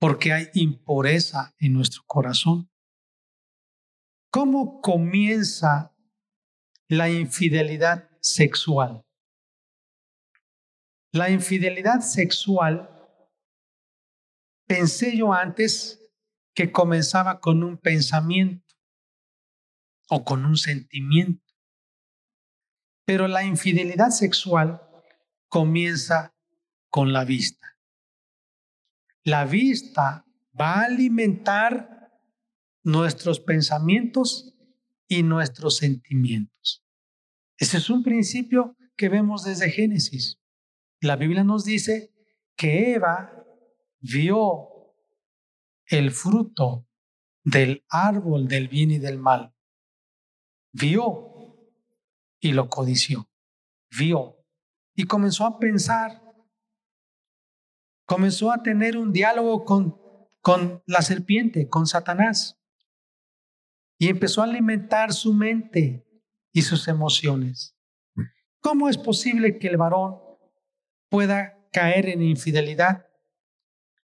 porque 0.00 0.32
hay 0.32 0.48
impureza 0.54 1.54
en 1.60 1.74
nuestro 1.74 2.02
corazón. 2.08 2.67
¿Cómo 4.30 4.80
comienza 4.82 5.94
la 6.88 7.08
infidelidad 7.08 8.10
sexual? 8.20 9.04
La 11.12 11.30
infidelidad 11.30 12.00
sexual, 12.00 12.90
pensé 14.66 15.16
yo 15.16 15.32
antes 15.32 15.98
que 16.54 16.70
comenzaba 16.70 17.40
con 17.40 17.62
un 17.62 17.78
pensamiento 17.78 18.74
o 20.10 20.24
con 20.24 20.44
un 20.44 20.56
sentimiento. 20.56 21.54
Pero 23.06 23.28
la 23.28 23.44
infidelidad 23.44 24.10
sexual 24.10 24.82
comienza 25.48 26.34
con 26.90 27.14
la 27.14 27.24
vista. 27.24 27.78
La 29.24 29.46
vista 29.46 30.26
va 30.58 30.80
a 30.80 30.84
alimentar 30.84 31.97
nuestros 32.88 33.38
pensamientos 33.38 34.54
y 35.06 35.22
nuestros 35.22 35.76
sentimientos. 35.76 36.84
Ese 37.58 37.76
es 37.76 37.90
un 37.90 38.02
principio 38.02 38.76
que 38.96 39.10
vemos 39.10 39.44
desde 39.44 39.70
Génesis. 39.70 40.40
La 41.00 41.16
Biblia 41.16 41.44
nos 41.44 41.64
dice 41.64 42.14
que 42.56 42.94
Eva 42.94 43.44
vio 44.00 44.94
el 45.86 46.10
fruto 46.10 46.88
del 47.44 47.84
árbol 47.90 48.48
del 48.48 48.68
bien 48.68 48.90
y 48.90 48.98
del 48.98 49.18
mal. 49.18 49.54
Vio 50.72 51.72
y 52.40 52.52
lo 52.52 52.68
codició. 52.68 53.28
Vio 53.98 54.44
y 54.94 55.04
comenzó 55.04 55.44
a 55.44 55.58
pensar 55.58 56.22
comenzó 58.06 58.50
a 58.50 58.62
tener 58.62 58.96
un 58.96 59.12
diálogo 59.12 59.66
con, 59.66 60.00
con 60.40 60.82
la 60.86 61.02
serpiente, 61.02 61.68
con 61.68 61.86
Satanás. 61.86 62.58
Y 63.98 64.08
empezó 64.08 64.42
a 64.42 64.44
alimentar 64.44 65.12
su 65.12 65.34
mente 65.34 66.06
y 66.52 66.62
sus 66.62 66.88
emociones. 66.88 67.76
¿Cómo 68.60 68.88
es 68.88 68.98
posible 68.98 69.58
que 69.58 69.68
el 69.68 69.76
varón 69.76 70.18
pueda 71.08 71.58
caer 71.72 72.08
en 72.08 72.22
infidelidad? 72.22 73.06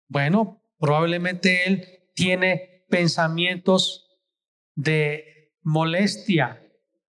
Bueno, 0.08 0.62
probablemente 0.80 1.68
él 1.68 2.10
tiene 2.14 2.86
pensamientos 2.90 4.08
de 4.76 5.54
molestia, 5.62 6.62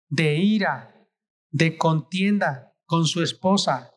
de 0.08 0.36
ira, 0.36 1.08
de 1.50 1.76
contienda 1.76 2.74
con 2.84 3.06
su 3.06 3.22
esposa. 3.22 3.92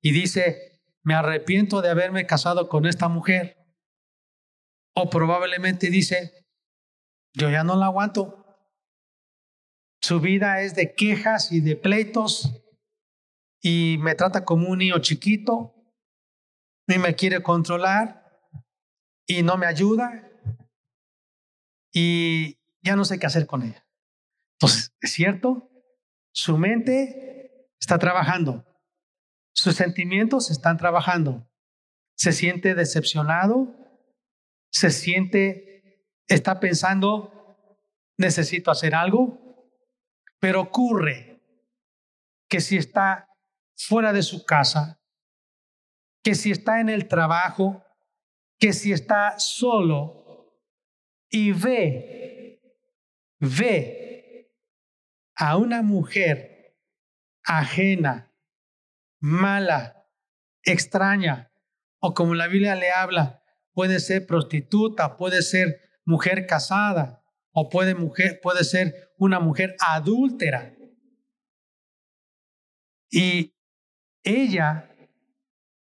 Y 0.00 0.12
dice, 0.12 0.82
me 1.02 1.14
arrepiento 1.14 1.82
de 1.82 1.88
haberme 1.88 2.26
casado 2.26 2.68
con 2.68 2.86
esta 2.86 3.08
mujer. 3.08 3.56
O 4.94 5.08
probablemente 5.10 5.90
dice, 5.90 6.45
yo 7.36 7.50
ya 7.50 7.62
no 7.62 7.76
la 7.76 7.86
aguanto. 7.86 8.44
Su 10.00 10.20
vida 10.20 10.62
es 10.62 10.74
de 10.74 10.94
quejas 10.94 11.52
y 11.52 11.60
de 11.60 11.76
pleitos 11.76 12.62
y 13.60 13.98
me 14.00 14.14
trata 14.14 14.44
como 14.44 14.68
un 14.68 14.78
niño 14.78 14.98
chiquito 15.00 15.74
y 16.88 16.98
me 16.98 17.14
quiere 17.14 17.42
controlar 17.42 18.40
y 19.26 19.42
no 19.42 19.56
me 19.56 19.66
ayuda 19.66 20.30
y 21.92 22.58
ya 22.82 22.96
no 22.96 23.04
sé 23.04 23.18
qué 23.18 23.26
hacer 23.26 23.46
con 23.46 23.62
ella. 23.62 23.86
Entonces, 24.58 24.94
es 25.00 25.12
cierto, 25.12 25.70
su 26.32 26.56
mente 26.56 27.70
está 27.80 27.98
trabajando, 27.98 28.64
sus 29.54 29.74
sentimientos 29.76 30.50
están 30.50 30.78
trabajando. 30.78 31.50
Se 32.16 32.32
siente 32.32 32.74
decepcionado, 32.74 33.74
se 34.70 34.90
siente, 34.90 35.65
está 36.28 36.60
pensando, 36.60 37.56
necesito 38.18 38.70
hacer 38.70 38.94
algo, 38.94 39.38
pero 40.40 40.60
ocurre 40.62 41.40
que 42.48 42.60
si 42.60 42.76
está 42.76 43.28
fuera 43.76 44.12
de 44.12 44.22
su 44.22 44.44
casa, 44.44 45.00
que 46.22 46.34
si 46.34 46.50
está 46.50 46.80
en 46.80 46.88
el 46.88 47.08
trabajo, 47.08 47.84
que 48.58 48.72
si 48.72 48.92
está 48.92 49.38
solo 49.38 50.52
y 51.28 51.52
ve, 51.52 52.60
ve 53.38 54.52
a 55.36 55.56
una 55.56 55.82
mujer 55.82 56.76
ajena 57.44 58.32
mala, 59.20 60.08
extraña, 60.62 61.52
o 62.00 62.14
como 62.14 62.34
la 62.34 62.48
Biblia 62.48 62.74
le 62.74 62.90
habla, 62.90 63.42
puede 63.72 64.00
ser 64.00 64.26
prostituta, 64.26 65.16
puede 65.16 65.42
ser 65.42 65.85
mujer 66.06 66.46
casada, 66.46 67.22
o 67.52 67.68
puede, 67.68 67.94
mujer, 67.94 68.40
puede 68.42 68.64
ser 68.64 69.12
una 69.18 69.40
mujer 69.40 69.76
adúltera. 69.80 70.74
Y 73.10 73.54
ella 74.22 74.90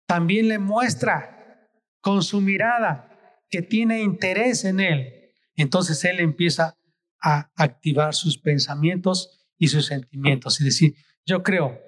también 0.05 0.47
le 0.47 0.59
muestra 0.59 1.69
con 2.01 2.23
su 2.23 2.41
mirada 2.41 3.11
que 3.49 3.61
tiene 3.61 4.01
interés 4.01 4.65
en 4.65 4.79
él. 4.79 5.33
Entonces 5.55 6.03
él 6.05 6.19
empieza 6.19 6.77
a 7.21 7.51
activar 7.55 8.15
sus 8.15 8.37
pensamientos 8.37 9.53
y 9.57 9.67
sus 9.67 9.85
sentimientos 9.85 10.59
y 10.59 10.65
decir, 10.65 10.95
yo 11.25 11.43
creo 11.43 11.79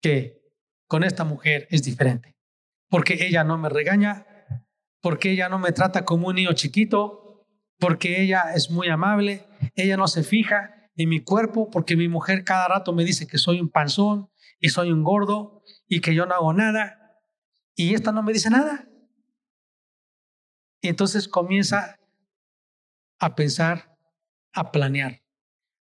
que 0.00 0.42
con 0.86 1.04
esta 1.04 1.24
mujer 1.24 1.68
es 1.70 1.82
diferente, 1.82 2.36
porque 2.88 3.26
ella 3.26 3.44
no 3.44 3.58
me 3.58 3.68
regaña, 3.68 4.26
porque 5.02 5.30
ella 5.30 5.48
no 5.48 5.58
me 5.58 5.72
trata 5.72 6.04
como 6.04 6.28
un 6.28 6.36
niño 6.36 6.54
chiquito, 6.54 7.27
porque 7.78 8.22
ella 8.22 8.52
es 8.54 8.70
muy 8.70 8.88
amable, 8.88 9.46
ella 9.74 9.96
no 9.96 10.08
se 10.08 10.22
fija 10.22 10.90
en 10.96 11.08
mi 11.08 11.22
cuerpo, 11.22 11.70
porque 11.70 11.96
mi 11.96 12.08
mujer 12.08 12.44
cada 12.44 12.68
rato 12.68 12.92
me 12.92 13.04
dice 13.04 13.26
que 13.26 13.38
soy 13.38 13.60
un 13.60 13.68
panzón 13.68 14.30
y 14.58 14.70
soy 14.70 14.90
un 14.90 15.04
gordo 15.04 15.62
y 15.86 16.00
que 16.00 16.14
yo 16.14 16.26
no 16.26 16.34
hago 16.34 16.52
nada, 16.52 16.98
y 17.74 17.94
esta 17.94 18.10
no 18.10 18.22
me 18.24 18.32
dice 18.32 18.50
nada. 18.50 18.88
Y 20.80 20.88
entonces 20.88 21.28
comienza 21.28 21.98
a 23.20 23.34
pensar, 23.34 23.96
a 24.52 24.72
planear. 24.72 25.22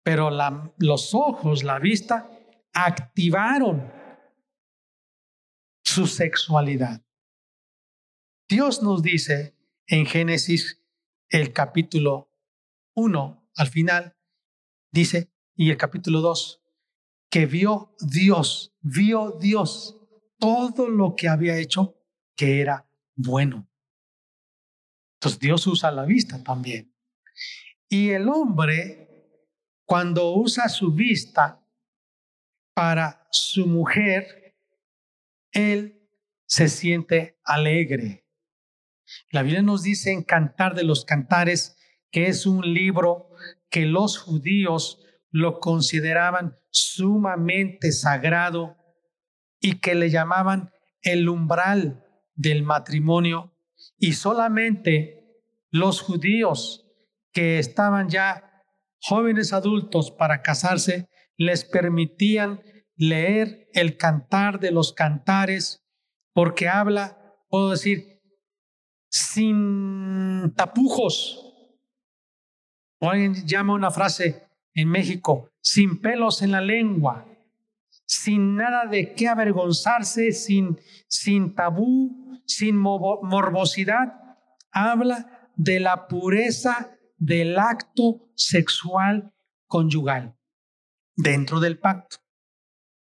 Pero 0.03 0.29
los 0.77 1.15
ojos, 1.15 1.63
la 1.63 1.79
vista, 1.79 2.29
activaron 2.73 3.91
su 5.83 6.07
sexualidad. 6.07 7.01
Dios 8.49 8.83
nos 8.83 9.01
dice 9.01 9.57
en 9.87 10.05
Génesis 10.05 10.85
el 11.29 11.53
capítulo 11.53 12.31
1, 12.95 13.49
al 13.55 13.67
final, 13.67 14.17
dice, 14.91 15.31
y 15.55 15.71
el 15.71 15.77
capítulo 15.77 16.21
2, 16.21 16.63
que 17.29 17.45
vio 17.45 17.95
Dios, 17.99 18.75
vio 18.81 19.31
Dios 19.31 19.97
todo 20.39 20.89
lo 20.89 21.15
que 21.15 21.27
había 21.27 21.57
hecho 21.57 21.95
que 22.35 22.61
era 22.61 22.89
bueno. 23.15 23.69
Entonces 25.15 25.39
Dios 25.39 25.65
usa 25.67 25.91
la 25.91 26.05
vista 26.05 26.43
también. 26.43 26.93
Y 27.89 28.09
el 28.09 28.29
hombre, 28.29 29.41
cuando 29.85 30.33
usa 30.33 30.69
su 30.69 30.93
vista 30.93 31.65
para 32.73 33.27
su 33.31 33.65
mujer, 33.65 34.55
él 35.51 36.07
se 36.45 36.69
siente 36.69 37.39
alegre. 37.43 38.26
La 39.31 39.43
Biblia 39.43 39.61
nos 39.61 39.83
dice 39.83 40.11
en 40.11 40.23
Cantar 40.23 40.75
de 40.75 40.83
los 40.83 41.05
Cantares 41.05 41.77
que 42.11 42.27
es 42.27 42.45
un 42.45 42.73
libro 42.73 43.29
que 43.69 43.85
los 43.85 44.17
judíos 44.17 45.03
lo 45.29 45.59
consideraban 45.59 46.57
sumamente 46.69 47.91
sagrado 47.91 48.77
y 49.59 49.79
que 49.79 49.95
le 49.95 50.09
llamaban 50.09 50.71
el 51.01 51.27
umbral 51.29 52.05
del 52.35 52.63
matrimonio. 52.63 53.53
Y 53.97 54.13
solamente 54.13 55.43
los 55.69 56.01
judíos 56.01 56.87
que 57.31 57.59
estaban 57.59 58.09
ya 58.09 58.63
jóvenes 59.01 59.53
adultos 59.53 60.11
para 60.11 60.41
casarse 60.41 61.07
les 61.35 61.65
permitían 61.65 62.61
leer 62.95 63.67
el 63.73 63.97
cantar 63.97 64.59
de 64.59 64.71
los 64.71 64.93
cantares 64.93 65.83
porque 66.33 66.67
habla, 66.67 67.35
puedo 67.49 67.71
decir, 67.71 68.16
sin 69.09 70.53
tapujos. 70.55 71.43
O 72.99 73.09
alguien 73.09 73.33
llama 73.45 73.73
una 73.73 73.91
frase 73.91 74.47
en 74.73 74.89
México, 74.89 75.49
sin 75.61 76.01
pelos 76.01 76.41
en 76.41 76.51
la 76.51 76.61
lengua, 76.61 77.25
sin 78.05 78.55
nada 78.55 78.85
de 78.85 79.13
qué 79.13 79.27
avergonzarse, 79.27 80.31
sin, 80.31 80.79
sin 81.07 81.53
tabú, 81.53 82.41
sin 82.45 82.77
morbosidad. 82.77 84.13
Habla 84.71 85.49
de 85.55 85.79
la 85.79 86.07
pureza 86.07 86.97
del 87.17 87.57
acto 87.57 88.29
sexual 88.35 89.33
conyugal 89.67 90.37
dentro 91.15 91.59
del 91.59 91.79
pacto. 91.79 92.17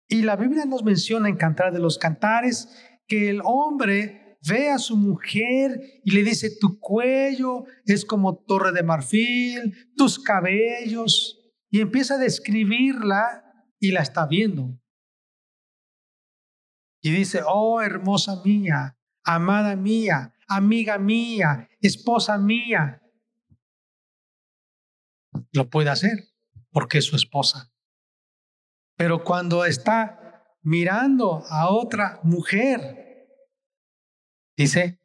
Y 0.08 0.22
la 0.22 0.36
Biblia 0.36 0.64
nos 0.64 0.82
menciona 0.82 1.28
en 1.28 1.36
Cantar 1.36 1.72
de 1.72 1.78
los 1.78 1.98
Cantares 1.98 2.68
que 3.06 3.30
el 3.30 3.42
hombre 3.44 4.29
ve 4.46 4.70
a 4.70 4.78
su 4.78 4.96
mujer 4.96 6.00
y 6.04 6.12
le 6.12 6.22
dice, 6.22 6.56
tu 6.58 6.78
cuello 6.78 7.64
es 7.84 8.04
como 8.04 8.38
torre 8.38 8.72
de 8.72 8.82
marfil, 8.82 9.92
tus 9.96 10.18
cabellos, 10.18 11.40
y 11.70 11.80
empieza 11.80 12.14
a 12.14 12.18
describirla 12.18 13.44
y 13.78 13.92
la 13.92 14.00
está 14.00 14.26
viendo. 14.26 14.78
Y 17.02 17.10
dice, 17.10 17.40
oh 17.46 17.80
hermosa 17.80 18.42
mía, 18.44 18.98
amada 19.24 19.76
mía, 19.76 20.34
amiga 20.48 20.98
mía, 20.98 21.68
esposa 21.80 22.36
mía. 22.36 23.02
Lo 25.52 25.70
puede 25.70 25.90
hacer 25.90 26.28
porque 26.70 26.98
es 26.98 27.04
su 27.04 27.16
esposa. 27.16 27.72
Pero 28.96 29.24
cuando 29.24 29.64
está 29.64 30.44
mirando 30.62 31.42
a 31.48 31.70
otra 31.70 32.20
mujer, 32.22 33.09
dice, 34.60 35.00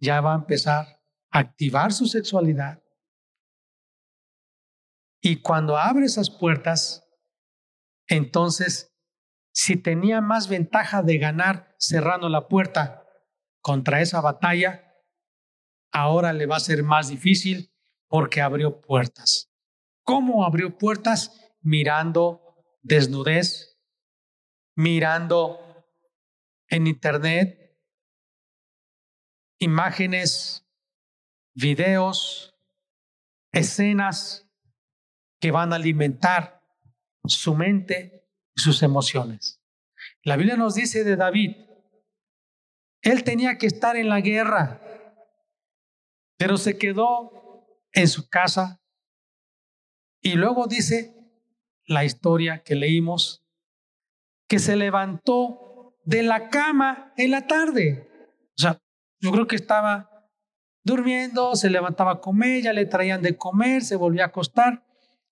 ya 0.00 0.20
va 0.20 0.32
a 0.32 0.36
empezar 0.36 1.00
a 1.30 1.38
activar 1.38 1.92
su 1.92 2.06
sexualidad. 2.06 2.82
Y 5.20 5.42
cuando 5.42 5.76
abre 5.76 6.06
esas 6.06 6.30
puertas, 6.30 7.04
entonces 8.08 8.92
si 9.52 9.76
tenía 9.76 10.20
más 10.20 10.48
ventaja 10.48 11.02
de 11.02 11.18
ganar 11.18 11.74
cerrando 11.78 12.28
la 12.28 12.48
puerta 12.48 13.06
contra 13.60 14.00
esa 14.00 14.20
batalla, 14.20 14.92
ahora 15.92 16.32
le 16.32 16.46
va 16.46 16.56
a 16.56 16.60
ser 16.60 16.82
más 16.82 17.08
difícil 17.08 17.72
porque 18.08 18.40
abrió 18.40 18.80
puertas. 18.80 19.50
¿Cómo 20.02 20.44
abrió 20.44 20.76
puertas? 20.76 21.54
Mirando 21.60 22.40
desnudez, 22.82 23.78
mirando 24.74 25.58
en 26.68 26.86
internet 26.86 27.65
imágenes, 29.58 30.66
videos, 31.54 32.54
escenas 33.52 34.48
que 35.40 35.50
van 35.50 35.72
a 35.72 35.76
alimentar 35.76 36.62
su 37.26 37.54
mente 37.54 38.16
sus 38.56 38.82
emociones. 38.82 39.62
La 40.22 40.36
Biblia 40.36 40.56
nos 40.56 40.74
dice 40.74 41.04
de 41.04 41.16
David, 41.16 41.56
él 43.02 43.22
tenía 43.22 43.58
que 43.58 43.66
estar 43.66 43.96
en 43.96 44.08
la 44.08 44.20
guerra, 44.20 44.80
pero 46.38 46.56
se 46.56 46.78
quedó 46.78 47.68
en 47.92 48.08
su 48.08 48.28
casa. 48.28 48.82
Y 50.20 50.34
luego 50.34 50.66
dice 50.66 51.14
la 51.86 52.04
historia 52.04 52.62
que 52.64 52.74
leímos, 52.74 53.44
que 54.48 54.58
se 54.58 54.74
levantó 54.76 55.96
de 56.04 56.22
la 56.22 56.48
cama 56.48 57.12
en 57.16 57.30
la 57.30 57.46
tarde. 57.46 58.10
Yo 59.26 59.32
creo 59.32 59.48
que 59.48 59.56
estaba 59.56 60.30
durmiendo, 60.84 61.56
se 61.56 61.68
levantaba 61.68 62.12
a 62.12 62.20
comer, 62.20 62.62
ya 62.62 62.72
le 62.72 62.86
traían 62.86 63.22
de 63.22 63.36
comer, 63.36 63.82
se 63.82 63.96
volvió 63.96 64.22
a 64.22 64.26
acostar, 64.26 64.86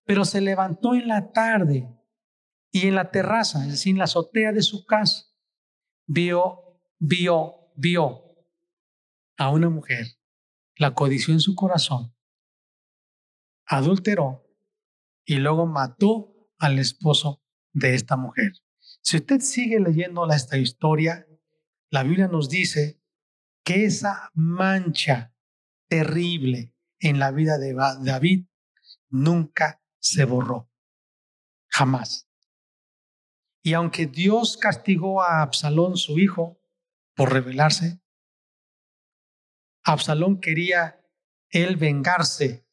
pero 0.04 0.24
se 0.24 0.40
levantó 0.40 0.96
en 0.96 1.06
la 1.06 1.30
tarde 1.30 1.88
y 2.72 2.88
en 2.88 2.96
la 2.96 3.12
terraza, 3.12 3.62
es 3.62 3.70
decir, 3.70 3.92
en 3.92 3.98
la 3.98 4.04
azotea 4.04 4.50
de 4.50 4.62
su 4.62 4.84
casa, 4.84 5.26
vio, 6.08 6.80
vio, 6.98 7.70
vio 7.76 8.24
a 9.36 9.50
una 9.50 9.68
mujer, 9.68 10.18
la 10.74 10.92
codició 10.92 11.32
en 11.32 11.38
su 11.38 11.54
corazón, 11.54 12.16
adulteró 13.64 14.44
y 15.24 15.36
luego 15.36 15.66
mató 15.66 16.50
al 16.58 16.80
esposo 16.80 17.44
de 17.72 17.94
esta 17.94 18.16
mujer. 18.16 18.54
Si 19.02 19.18
usted 19.18 19.38
sigue 19.38 19.78
leyendo 19.78 20.28
esta 20.28 20.58
historia, 20.58 21.28
la 21.90 22.02
Biblia 22.02 22.26
nos 22.26 22.48
dice 22.48 23.03
que 23.64 23.86
esa 23.86 24.30
mancha 24.34 25.34
terrible 25.88 26.74
en 26.98 27.18
la 27.18 27.30
vida 27.30 27.58
de 27.58 27.74
David 27.74 28.46
nunca 29.08 29.82
se 29.98 30.24
borró. 30.24 30.70
Jamás. 31.68 32.28
Y 33.62 33.72
aunque 33.72 34.06
Dios 34.06 34.58
castigó 34.58 35.22
a 35.22 35.40
Absalón, 35.40 35.96
su 35.96 36.18
hijo, 36.18 36.60
por 37.14 37.32
rebelarse, 37.32 38.00
Absalón 39.82 40.40
quería 40.40 41.00
él 41.48 41.76
vengarse 41.76 42.68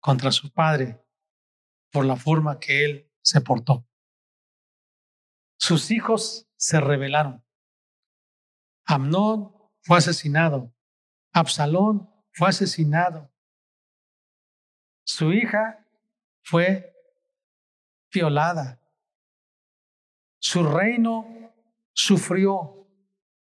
contra 0.00 0.30
su 0.30 0.52
padre 0.52 1.04
por 1.90 2.04
la 2.04 2.16
forma 2.16 2.60
que 2.60 2.84
él 2.84 3.12
se 3.22 3.40
portó. 3.40 3.88
Sus 5.58 5.90
hijos 5.90 6.48
se 6.56 6.80
rebelaron. 6.80 7.44
Amnón 8.84 9.54
fue 9.84 9.98
asesinado. 9.98 10.74
Absalón 11.32 12.10
fue 12.32 12.48
asesinado. 12.48 13.30
Su 15.04 15.32
hija 15.32 15.86
fue 16.42 16.94
violada. 18.12 18.80
Su 20.40 20.62
reino 20.64 21.26
sufrió 21.92 22.88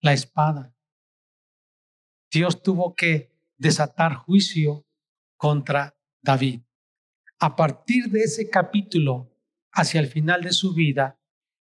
la 0.02 0.14
espada. 0.14 0.76
Dios 2.32 2.62
tuvo 2.62 2.96
que 2.96 3.32
desatar 3.58 4.16
juicio 4.16 4.86
contra 5.38 5.96
David. 6.22 6.62
A 7.40 7.56
partir 7.56 8.10
de 8.10 8.22
ese 8.22 8.50
capítulo 8.50 9.32
hacia 9.72 10.00
el 10.00 10.08
final 10.08 10.42
de 10.42 10.54
su 10.54 10.74
vida, 10.74 11.20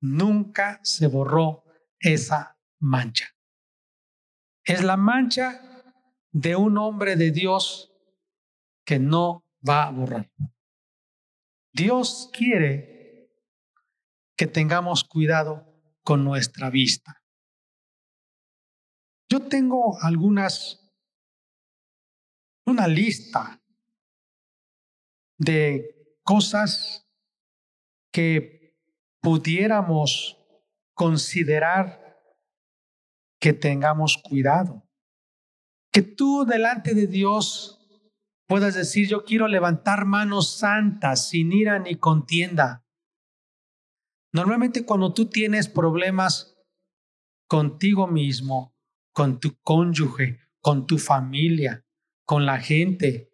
nunca 0.02 0.80
se 0.84 1.08
borró 1.08 1.64
esa 2.00 2.60
mancha. 2.80 3.35
Es 4.66 4.84
la 4.84 4.98
mancha 4.98 5.62
de 6.32 6.56
un 6.56 6.78
hombre 6.80 7.16
de 7.16 7.30
Dios 7.30 7.94
que 8.84 8.98
no 8.98 9.46
va 9.68 9.84
a 9.84 9.92
borrar. 9.92 10.32
Dios 11.72 12.30
quiere 12.34 13.32
que 14.36 14.48
tengamos 14.48 15.04
cuidado 15.04 15.72
con 16.04 16.24
nuestra 16.24 16.70
vista. 16.70 17.24
Yo 19.30 19.48
tengo 19.48 20.02
algunas, 20.02 20.92
una 22.66 22.88
lista 22.88 23.62
de 25.38 26.18
cosas 26.24 27.08
que 28.12 28.80
pudiéramos 29.22 30.38
considerar 30.94 32.05
que 33.46 33.54
tengamos 33.54 34.18
cuidado. 34.18 34.84
Que 35.94 36.02
tú 36.02 36.46
delante 36.46 36.96
de 36.96 37.06
Dios 37.06 37.80
puedas 38.48 38.74
decir, 38.74 39.08
yo 39.08 39.24
quiero 39.24 39.48
levantar 39.48 40.06
manos 40.06 40.58
santas 40.58 41.30
sin 41.30 41.54
ira 41.54 41.78
ni 41.78 41.94
contienda 41.94 42.86
Normalmente 44.36 44.84
cuando 44.84 45.14
tú 45.14 45.28
tienes 45.28 45.70
problemas 45.70 46.58
contigo 47.48 48.06
mismo, 48.06 48.76
con 49.14 49.40
tu 49.40 49.58
cónyuge, 49.62 50.42
con 50.60 50.86
tu 50.88 50.98
familia, 50.98 51.86
con 52.26 52.46
la 52.46 52.60
gente. 52.60 53.32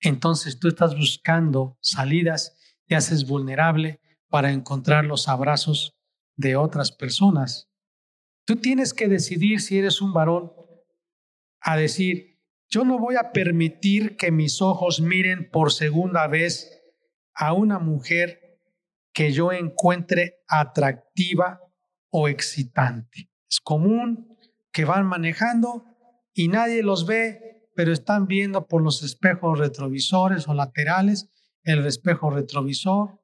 Entonces 0.00 0.58
tú 0.58 0.66
estás 0.66 0.96
buscando 0.96 1.78
salidas, 1.80 2.56
te 2.88 2.96
haces 2.96 3.28
vulnerable 3.28 4.00
para 4.28 4.50
encontrar 4.50 5.04
los 5.04 5.28
abrazos 5.28 5.94
de 6.36 6.56
otras 6.56 6.90
personas. 6.90 7.70
Tú 8.44 8.56
tienes 8.56 8.92
que 8.92 9.08
decidir 9.08 9.60
si 9.60 9.78
eres 9.78 10.02
un 10.02 10.12
varón 10.12 10.52
a 11.60 11.76
decir, 11.76 12.38
yo 12.68 12.84
no 12.84 12.98
voy 12.98 13.16
a 13.16 13.32
permitir 13.32 14.16
que 14.16 14.30
mis 14.30 14.60
ojos 14.60 15.00
miren 15.00 15.48
por 15.50 15.72
segunda 15.72 16.26
vez 16.26 16.82
a 17.34 17.52
una 17.52 17.78
mujer 17.78 18.60
que 19.14 19.32
yo 19.32 19.52
encuentre 19.52 20.42
atractiva 20.46 21.60
o 22.10 22.28
excitante. 22.28 23.30
Es 23.48 23.60
común 23.60 24.36
que 24.72 24.84
van 24.84 25.06
manejando 25.06 25.84
y 26.34 26.48
nadie 26.48 26.82
los 26.82 27.06
ve, 27.06 27.70
pero 27.74 27.92
están 27.92 28.26
viendo 28.26 28.66
por 28.66 28.82
los 28.82 29.02
espejos 29.02 29.58
retrovisores 29.58 30.48
o 30.48 30.54
laterales 30.54 31.30
el 31.62 31.86
espejo 31.86 32.30
retrovisor. 32.30 33.20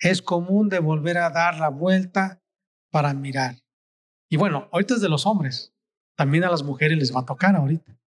Es 0.00 0.22
común 0.22 0.68
de 0.68 0.80
volver 0.80 1.18
a 1.18 1.30
dar 1.30 1.60
la 1.60 1.68
vuelta 1.68 2.42
para 2.90 3.14
mirar. 3.14 3.56
Y 4.28 4.36
bueno, 4.36 4.68
ahorita 4.72 4.94
es 4.94 5.00
de 5.00 5.08
los 5.08 5.26
hombres. 5.26 5.74
También 6.16 6.44
a 6.44 6.50
las 6.50 6.62
mujeres 6.62 6.98
les 6.98 7.14
va 7.14 7.20
a 7.20 7.26
tocar 7.26 7.54
ahorita. 7.56 7.98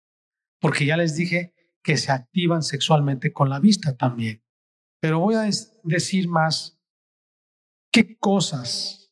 Porque 0.59 0.85
ya 0.85 0.97
les 0.97 1.15
dije 1.15 1.53
que 1.83 1.97
se 1.97 2.11
activan 2.11 2.61
sexualmente 2.61 3.33
con 3.33 3.49
la 3.49 3.59
vista 3.59 3.95
también. 3.95 4.43
Pero 4.99 5.19
voy 5.19 5.35
a 5.35 5.49
decir 5.83 6.27
más 6.27 6.79
qué 7.91 8.17
cosas 8.17 9.11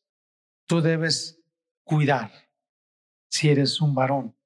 tú 0.66 0.80
debes 0.80 1.42
cuidar 1.82 2.30
si 3.28 3.48
eres 3.48 3.80
un 3.80 3.94
varón. 3.94 4.36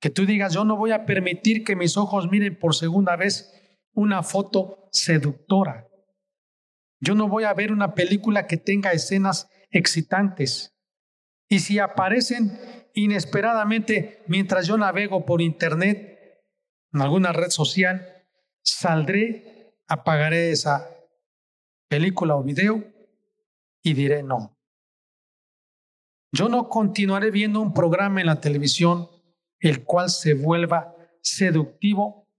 Que 0.00 0.10
tú 0.10 0.26
digas, 0.26 0.54
yo 0.54 0.64
no 0.64 0.76
voy 0.76 0.92
a 0.92 1.04
permitir 1.04 1.62
que 1.62 1.76
mis 1.76 1.96
ojos 1.96 2.30
miren 2.30 2.58
por 2.58 2.74
segunda 2.74 3.16
vez 3.16 3.52
una 3.92 4.22
foto 4.22 4.88
seductora. 4.90 5.88
Yo 7.00 7.14
no 7.14 7.28
voy 7.28 7.44
a 7.44 7.54
ver 7.54 7.72
una 7.72 7.94
película 7.94 8.46
que 8.46 8.56
tenga 8.56 8.92
escenas 8.92 9.48
excitantes. 9.70 10.71
Y 11.52 11.58
si 11.58 11.78
aparecen 11.78 12.58
inesperadamente 12.94 14.22
mientras 14.26 14.66
yo 14.66 14.78
navego 14.78 15.26
por 15.26 15.42
internet, 15.42 16.18
en 16.94 17.02
alguna 17.02 17.30
red 17.30 17.50
social, 17.50 18.24
saldré, 18.62 19.76
apagaré 19.86 20.50
esa 20.50 20.88
película 21.88 22.36
o 22.36 22.42
video 22.42 22.82
y 23.82 23.92
diré 23.92 24.22
no. 24.22 24.56
Yo 26.32 26.48
no 26.48 26.70
continuaré 26.70 27.30
viendo 27.30 27.60
un 27.60 27.74
programa 27.74 28.22
en 28.22 28.28
la 28.28 28.40
televisión 28.40 29.10
el 29.60 29.84
cual 29.84 30.08
se 30.08 30.32
vuelva 30.32 30.96
seductivo 31.20 32.30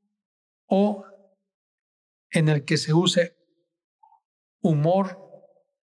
o 0.66 1.06
en 2.32 2.50
el 2.50 2.66
que 2.66 2.78
se 2.78 2.96
use 2.96 3.38
humor 4.64 5.20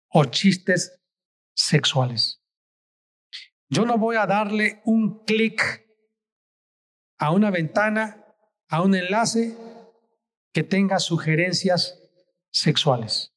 o 0.08 0.24
chistes 0.24 0.98
sexuales. 1.54 2.39
Yo 3.72 3.86
no 3.86 3.98
voy 3.98 4.16
a 4.16 4.26
darle 4.26 4.82
un 4.84 5.24
clic 5.24 5.86
a 7.18 7.30
una 7.30 7.52
ventana, 7.52 8.24
a 8.68 8.82
un 8.82 8.96
enlace 8.96 9.56
que 10.52 10.64
tenga 10.64 10.98
sugerencias 10.98 12.02
sexuales. 12.50 13.32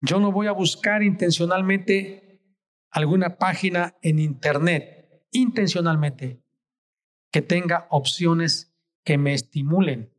Yo 0.00 0.18
no 0.18 0.32
voy 0.32 0.48
a 0.48 0.52
buscar 0.52 1.04
intencionalmente 1.04 2.42
alguna 2.90 3.38
página 3.38 3.96
en 4.02 4.18
Internet, 4.18 5.24
intencionalmente, 5.30 6.42
que 7.30 7.42
tenga 7.42 7.86
opciones 7.90 8.74
que 9.04 9.18
me 9.18 9.34
estimulen. 9.34 10.12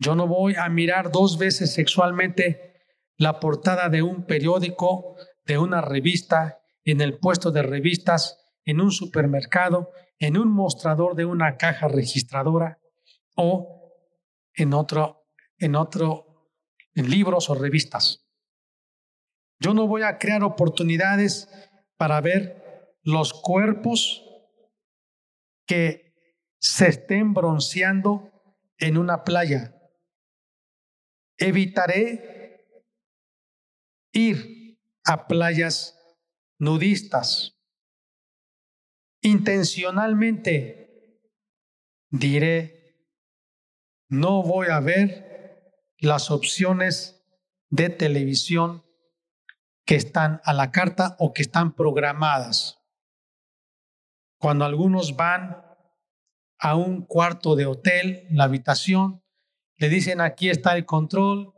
Yo 0.00 0.16
no 0.16 0.26
voy 0.26 0.56
a 0.56 0.68
mirar 0.68 1.12
dos 1.12 1.38
veces 1.38 1.72
sexualmente 1.72 2.82
la 3.16 3.38
portada 3.38 3.88
de 3.90 4.02
un 4.02 4.24
periódico, 4.24 5.14
de 5.44 5.58
una 5.58 5.82
revista, 5.82 6.59
en 6.90 7.00
el 7.00 7.18
puesto 7.18 7.50
de 7.50 7.62
revistas, 7.62 8.38
en 8.64 8.80
un 8.80 8.90
supermercado, 8.90 9.90
en 10.18 10.36
un 10.36 10.50
mostrador 10.52 11.14
de 11.14 11.24
una 11.24 11.56
caja 11.56 11.88
registradora 11.88 12.78
o 13.36 13.94
en 14.54 14.74
otro, 14.74 15.26
en 15.58 15.76
otro, 15.76 16.50
en 16.94 17.10
libros 17.10 17.50
o 17.50 17.54
revistas. 17.54 18.26
Yo 19.58 19.74
no 19.74 19.86
voy 19.86 20.02
a 20.02 20.18
crear 20.18 20.42
oportunidades 20.42 21.48
para 21.96 22.20
ver 22.20 22.96
los 23.02 23.32
cuerpos 23.32 24.24
que 25.66 26.14
se 26.58 26.88
estén 26.88 27.32
bronceando 27.34 28.30
en 28.78 28.96
una 28.96 29.22
playa. 29.22 29.74
Evitaré 31.38 32.66
ir 34.12 34.78
a 35.04 35.26
playas 35.26 35.99
nudistas. 36.60 37.58
Intencionalmente 39.22 41.20
diré, 42.10 42.96
no 44.08 44.42
voy 44.42 44.68
a 44.68 44.78
ver 44.80 45.72
las 45.98 46.30
opciones 46.30 47.26
de 47.68 47.90
televisión 47.90 48.84
que 49.84 49.96
están 49.96 50.40
a 50.44 50.52
la 50.52 50.70
carta 50.70 51.16
o 51.18 51.32
que 51.32 51.42
están 51.42 51.74
programadas. 51.74 52.78
Cuando 54.38 54.64
algunos 54.64 55.16
van 55.16 55.64
a 56.58 56.76
un 56.76 57.04
cuarto 57.04 57.56
de 57.56 57.66
hotel, 57.66 58.26
la 58.30 58.44
habitación, 58.44 59.24
le 59.76 59.88
dicen 59.88 60.20
aquí 60.20 60.50
está 60.50 60.76
el 60.76 60.86
control, 60.86 61.54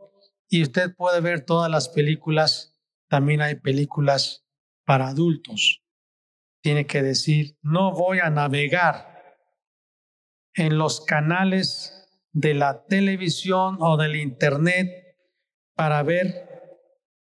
y 0.53 0.61
usted 0.61 0.95
puede 0.95 1.19
ver 1.19 1.43
todas 1.45 1.69
las 1.69 1.89
películas. 1.89 2.79
También 3.09 3.41
hay 3.41 3.55
películas 3.55 4.45
para 4.85 5.07
adultos. 5.07 5.83
Tiene 6.61 6.85
que 6.85 7.01
decir, 7.01 7.57
no 7.61 7.93
voy 7.93 8.19
a 8.19 8.29
navegar 8.29 9.13
en 10.53 10.77
los 10.77 11.01
canales 11.01 12.09
de 12.31 12.53
la 12.53 12.85
televisión 12.85 13.77
o 13.79 13.97
del 13.97 14.15
internet 14.15 14.89
para 15.75 16.01
ver, 16.03 16.49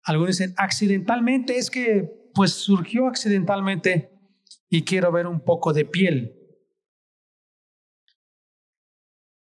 algunos 0.03 0.37
dicen, 0.37 0.53
accidentalmente, 0.57 1.57
es 1.57 1.69
que 1.69 2.31
pues 2.33 2.53
surgió 2.53 3.07
accidentalmente 3.07 4.11
y 4.69 4.83
quiero 4.83 5.11
ver 5.11 5.27
un 5.27 5.43
poco 5.43 5.73
de 5.73 5.85
piel. 5.85 6.35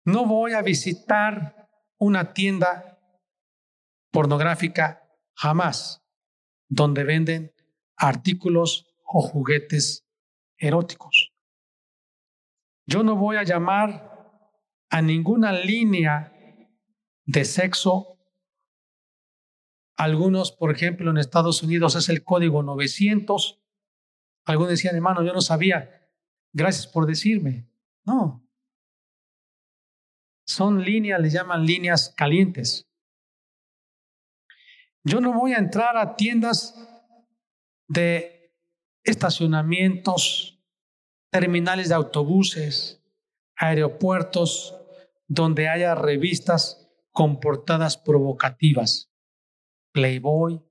No 0.05 0.25
voy 0.25 0.53
a 0.53 0.61
visitar 0.61 1.69
una 1.97 2.33
tienda 2.33 2.99
pornográfica 4.11 5.03
jamás, 5.35 6.01
donde 6.69 7.03
venden 7.03 7.51
artículos 7.97 8.87
o 9.03 9.21
juguetes 9.21 10.05
eróticos. 10.57 11.33
Yo 12.85 13.03
no 13.03 13.15
voy 13.15 13.37
a 13.37 13.43
llamar 13.43 14.17
a 14.89 15.01
ninguna 15.01 15.51
línea 15.51 16.33
de 17.25 17.43
sexo. 17.43 18.17
Algunos, 19.97 20.51
por 20.51 20.71
ejemplo, 20.71 21.09
en 21.11 21.17
Estados 21.17 21.63
Unidos 21.63 21.95
es 21.95 22.07
el 22.09 22.23
código 22.23 22.63
900. 22.63 23.59
Algunos 24.45 24.71
decían, 24.71 24.95
hermano, 24.95 25.23
yo 25.23 25.33
no 25.33 25.41
sabía. 25.41 26.09
Gracias 26.53 26.87
por 26.87 27.05
decirme. 27.05 27.67
No. 28.05 28.47
Son 30.45 30.81
líneas, 30.81 31.19
le 31.19 31.29
llaman 31.29 31.65
líneas 31.65 32.13
calientes. 32.15 32.87
Yo 35.03 35.19
no 35.19 35.33
voy 35.33 35.53
a 35.53 35.57
entrar 35.57 35.97
a 35.97 36.15
tiendas 36.15 36.75
de 37.87 38.53
estacionamientos, 39.03 40.61
terminales 41.31 41.89
de 41.89 41.95
autobuses, 41.95 43.03
aeropuertos, 43.55 44.75
donde 45.27 45.67
haya 45.67 45.95
revistas 45.95 46.87
con 47.11 47.39
portadas 47.39 47.97
provocativas. 47.97 49.11
Playboy, 49.93 50.61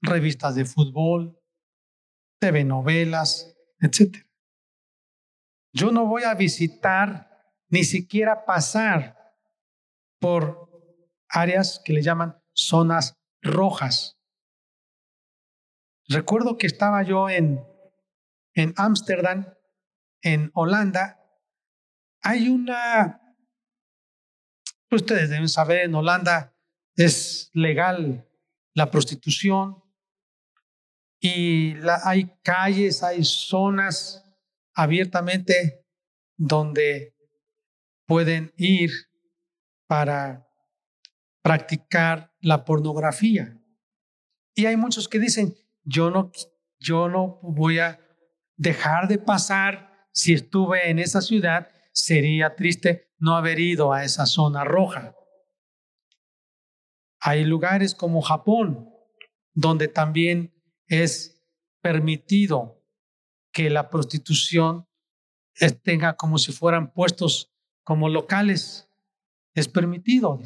revistas 0.00 0.54
de 0.54 0.64
fútbol, 0.64 1.38
TV 2.40 2.64
novelas, 2.64 3.56
etc. 3.80 4.26
Yo 5.72 5.90
no 5.90 6.06
voy 6.06 6.22
a 6.22 6.34
visitar 6.34 7.28
ni 7.68 7.84
siquiera 7.84 8.44
pasar 8.46 9.16
por 10.20 10.68
áreas 11.28 11.80
que 11.84 11.92
le 11.92 12.02
llaman 12.02 12.40
zonas 12.54 13.14
rojas. 13.42 14.17
Recuerdo 16.08 16.56
que 16.56 16.66
estaba 16.66 17.02
yo 17.02 17.28
en 17.28 17.60
en 18.58 18.74
Ámsterdam, 18.76 19.46
en 20.20 20.50
Holanda. 20.52 21.20
Hay 22.22 22.48
una, 22.48 23.20
ustedes 24.90 25.30
deben 25.30 25.48
saber, 25.48 25.84
en 25.84 25.94
Holanda 25.94 26.56
es 26.96 27.50
legal 27.54 28.28
la 28.74 28.90
prostitución. 28.90 29.82
y 31.20 31.74
hay 32.04 32.32
calles, 32.44 33.02
hay 33.02 33.24
zonas 33.24 34.24
abiertamente 34.72 35.84
donde 36.36 37.16
pueden 38.06 38.52
ir 38.56 38.90
para 39.88 40.48
practicar 41.42 42.32
la 42.40 42.64
pornografía. 42.64 43.60
Y 44.54 44.66
hay 44.66 44.76
muchos 44.76 45.08
que 45.08 45.18
dicen, 45.18 45.56
yo 45.88 46.10
no, 46.10 46.30
yo 46.78 47.08
no 47.08 47.38
voy 47.42 47.78
a 47.78 47.98
dejar 48.56 49.08
de 49.08 49.18
pasar 49.18 50.08
si 50.12 50.34
estuve 50.34 50.90
en 50.90 50.98
esa 50.98 51.22
ciudad, 51.22 51.68
sería 51.92 52.54
triste 52.54 53.14
no 53.18 53.36
haber 53.36 53.58
ido 53.58 53.92
a 53.92 54.04
esa 54.04 54.26
zona 54.26 54.64
roja. 54.64 55.14
Hay 57.20 57.44
lugares 57.44 57.94
como 57.94 58.20
Japón, 58.20 58.90
donde 59.54 59.88
también 59.88 60.54
es 60.86 61.42
permitido 61.80 62.84
que 63.50 63.70
la 63.70 63.88
prostitución 63.88 64.86
tenga 65.82 66.16
como 66.16 66.38
si 66.38 66.52
fueran 66.52 66.92
puestos 66.92 67.50
como 67.82 68.08
locales. 68.08 68.88
Es 69.54 69.68
permitido. 69.68 70.38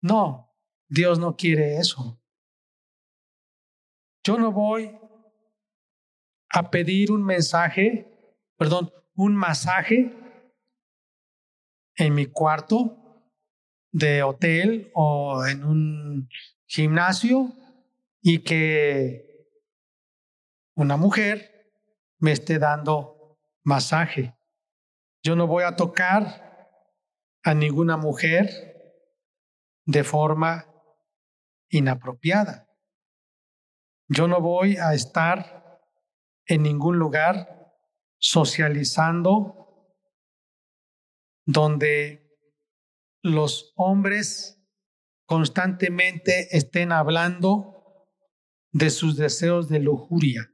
No, 0.00 0.56
Dios 0.88 1.18
no 1.18 1.36
quiere 1.36 1.76
eso. 1.76 2.19
Yo 4.22 4.36
no 4.36 4.52
voy 4.52 4.98
a 6.50 6.70
pedir 6.70 7.10
un 7.10 7.24
mensaje, 7.24 8.36
perdón, 8.56 8.92
un 9.14 9.34
masaje 9.34 10.14
en 11.96 12.14
mi 12.14 12.26
cuarto 12.26 13.00
de 13.92 14.22
hotel 14.22 14.90
o 14.94 15.44
en 15.46 15.64
un 15.64 16.28
gimnasio 16.66 17.52
y 18.20 18.40
que 18.40 19.48
una 20.74 20.96
mujer 20.96 21.72
me 22.18 22.32
esté 22.32 22.58
dando 22.58 23.38
masaje. 23.64 24.36
Yo 25.22 25.34
no 25.34 25.46
voy 25.46 25.64
a 25.64 25.76
tocar 25.76 26.70
a 27.42 27.54
ninguna 27.54 27.96
mujer 27.96 28.48
de 29.86 30.04
forma 30.04 30.66
inapropiada. 31.68 32.69
Yo 34.12 34.26
no 34.26 34.40
voy 34.40 34.76
a 34.76 34.92
estar 34.92 35.80
en 36.44 36.64
ningún 36.64 36.98
lugar 36.98 37.76
socializando 38.18 39.86
donde 41.46 42.36
los 43.22 43.72
hombres 43.76 44.60
constantemente 45.26 46.56
estén 46.56 46.90
hablando 46.90 48.08
de 48.72 48.90
sus 48.90 49.16
deseos 49.16 49.68
de 49.68 49.78
lujuria. 49.78 50.52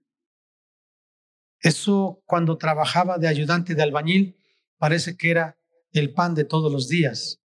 Eso 1.58 2.22
cuando 2.26 2.58
trabajaba 2.58 3.16
de 3.16 3.28
ayudante 3.28 3.74
de 3.74 3.82
albañil 3.82 4.38
parece 4.76 5.16
que 5.16 5.30
era 5.30 5.58
el 5.92 6.12
pan 6.12 6.34
de 6.34 6.44
todos 6.44 6.70
los 6.70 6.88
días. 6.88 7.42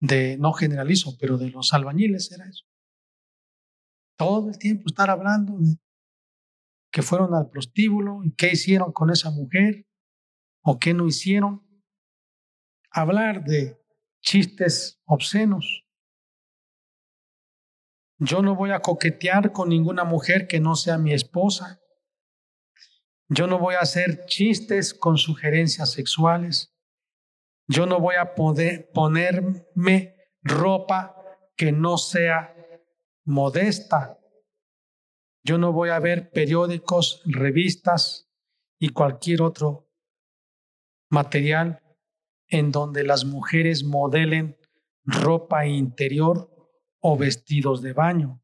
De 0.00 0.38
no 0.38 0.54
generalizo, 0.54 1.18
pero 1.18 1.36
de 1.36 1.50
los 1.50 1.74
albañiles 1.74 2.32
era 2.32 2.48
eso. 2.48 2.69
Todo 4.20 4.50
el 4.50 4.58
tiempo 4.58 4.84
estar 4.86 5.08
hablando 5.08 5.56
de 5.56 5.78
que 6.92 7.00
fueron 7.00 7.34
al 7.34 7.48
prostíbulo 7.48 8.22
y 8.22 8.34
qué 8.34 8.50
hicieron 8.52 8.92
con 8.92 9.08
esa 9.08 9.30
mujer 9.30 9.86
o 10.62 10.78
qué 10.78 10.92
no 10.92 11.06
hicieron. 11.06 11.66
Hablar 12.90 13.44
de 13.44 13.82
chistes 14.20 15.00
obscenos. 15.06 15.86
Yo 18.18 18.42
no 18.42 18.54
voy 18.54 18.72
a 18.72 18.80
coquetear 18.80 19.52
con 19.52 19.70
ninguna 19.70 20.04
mujer 20.04 20.46
que 20.46 20.60
no 20.60 20.74
sea 20.74 20.98
mi 20.98 21.14
esposa. 21.14 21.80
Yo 23.30 23.46
no 23.46 23.58
voy 23.58 23.76
a 23.76 23.80
hacer 23.80 24.26
chistes 24.26 24.92
con 24.92 25.16
sugerencias 25.16 25.92
sexuales. 25.92 26.76
Yo 27.68 27.86
no 27.86 27.98
voy 27.98 28.16
a 28.16 28.34
poder 28.34 28.90
ponerme 28.92 30.14
ropa 30.42 31.16
que 31.56 31.72
no 31.72 31.96
sea 31.96 32.59
modesta. 33.24 34.18
Yo 35.42 35.58
no 35.58 35.72
voy 35.72 35.90
a 35.90 35.98
ver 35.98 36.30
periódicos, 36.30 37.22
revistas 37.24 38.30
y 38.78 38.90
cualquier 38.90 39.42
otro 39.42 39.88
material 41.10 41.82
en 42.48 42.72
donde 42.72 43.04
las 43.04 43.24
mujeres 43.24 43.84
modelen 43.84 44.58
ropa 45.04 45.66
interior 45.66 46.50
o 47.00 47.16
vestidos 47.16 47.82
de 47.82 47.92
baño. 47.92 48.42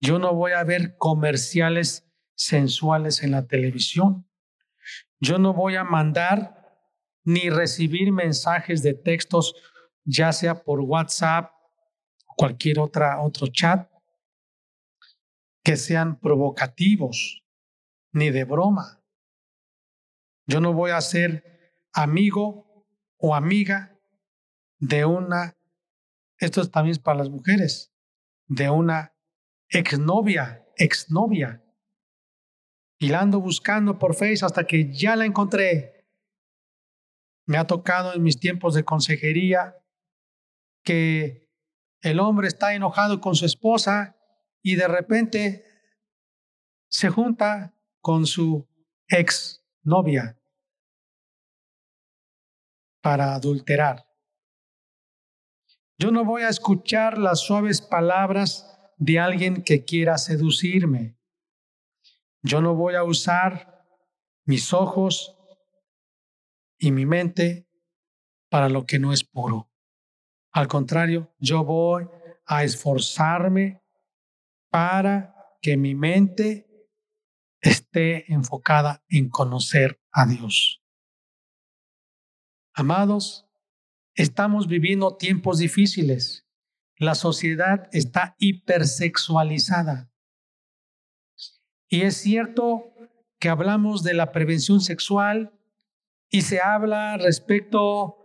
Yo 0.00 0.18
no 0.18 0.34
voy 0.34 0.52
a 0.52 0.64
ver 0.64 0.96
comerciales 0.98 2.10
sensuales 2.34 3.22
en 3.22 3.30
la 3.30 3.46
televisión. 3.46 4.28
Yo 5.20 5.38
no 5.38 5.54
voy 5.54 5.76
a 5.76 5.84
mandar 5.84 6.64
ni 7.24 7.48
recibir 7.48 8.12
mensajes 8.12 8.82
de 8.82 8.94
textos, 8.94 9.54
ya 10.04 10.32
sea 10.32 10.62
por 10.62 10.80
WhatsApp 10.80 11.53
cualquier 12.36 12.78
otra, 12.78 13.20
otro 13.20 13.46
chat, 13.48 13.90
que 15.64 15.76
sean 15.76 16.20
provocativos 16.20 17.42
ni 18.12 18.30
de 18.30 18.44
broma. 18.44 19.02
Yo 20.46 20.60
no 20.60 20.72
voy 20.72 20.90
a 20.90 21.00
ser 21.00 21.72
amigo 21.92 22.86
o 23.16 23.34
amiga 23.34 23.98
de 24.78 25.04
una, 25.04 25.56
esto 26.38 26.68
también 26.68 26.92
es 26.92 26.98
para 26.98 27.18
las 27.18 27.30
mujeres, 27.30 27.92
de 28.46 28.68
una 28.68 29.14
exnovia, 29.68 30.66
exnovia. 30.76 31.62
Y 32.98 33.08
la 33.08 33.20
ando 33.20 33.40
buscando 33.40 33.98
por 33.98 34.14
Face 34.14 34.44
hasta 34.44 34.66
que 34.66 34.92
ya 34.92 35.16
la 35.16 35.24
encontré. 35.24 36.06
Me 37.46 37.56
ha 37.56 37.66
tocado 37.66 38.14
en 38.14 38.22
mis 38.22 38.38
tiempos 38.38 38.74
de 38.74 38.84
consejería 38.84 39.76
que 40.82 41.43
el 42.04 42.20
hombre 42.20 42.48
está 42.48 42.74
enojado 42.74 43.18
con 43.20 43.34
su 43.34 43.46
esposa 43.46 44.14
y 44.62 44.76
de 44.76 44.86
repente 44.86 45.64
se 46.90 47.08
junta 47.08 47.74
con 48.00 48.26
su 48.26 48.68
exnovia 49.08 50.38
para 53.00 53.34
adulterar. 53.34 54.06
Yo 55.98 56.10
no 56.10 56.26
voy 56.26 56.42
a 56.42 56.50
escuchar 56.50 57.16
las 57.16 57.40
suaves 57.40 57.80
palabras 57.80 58.70
de 58.98 59.18
alguien 59.18 59.62
que 59.62 59.84
quiera 59.84 60.18
seducirme. 60.18 61.16
Yo 62.42 62.60
no 62.60 62.74
voy 62.74 62.96
a 62.96 63.04
usar 63.04 63.86
mis 64.44 64.74
ojos 64.74 65.38
y 66.78 66.92
mi 66.92 67.06
mente 67.06 67.66
para 68.50 68.68
lo 68.68 68.84
que 68.84 68.98
no 68.98 69.14
es 69.14 69.24
puro. 69.24 69.73
Al 70.54 70.68
contrario, 70.68 71.34
yo 71.40 71.64
voy 71.64 72.08
a 72.46 72.62
esforzarme 72.62 73.82
para 74.70 75.34
que 75.60 75.76
mi 75.76 75.96
mente 75.96 76.88
esté 77.60 78.32
enfocada 78.32 79.04
en 79.08 79.30
conocer 79.30 80.00
a 80.12 80.26
Dios. 80.26 80.80
Amados, 82.72 83.48
estamos 84.14 84.68
viviendo 84.68 85.16
tiempos 85.16 85.58
difíciles. 85.58 86.46
La 86.98 87.16
sociedad 87.16 87.88
está 87.90 88.36
hipersexualizada. 88.38 90.12
Y 91.88 92.02
es 92.02 92.16
cierto 92.18 92.94
que 93.40 93.48
hablamos 93.48 94.04
de 94.04 94.14
la 94.14 94.30
prevención 94.30 94.80
sexual 94.80 95.58
y 96.30 96.42
se 96.42 96.60
habla 96.60 97.16
respecto, 97.16 98.23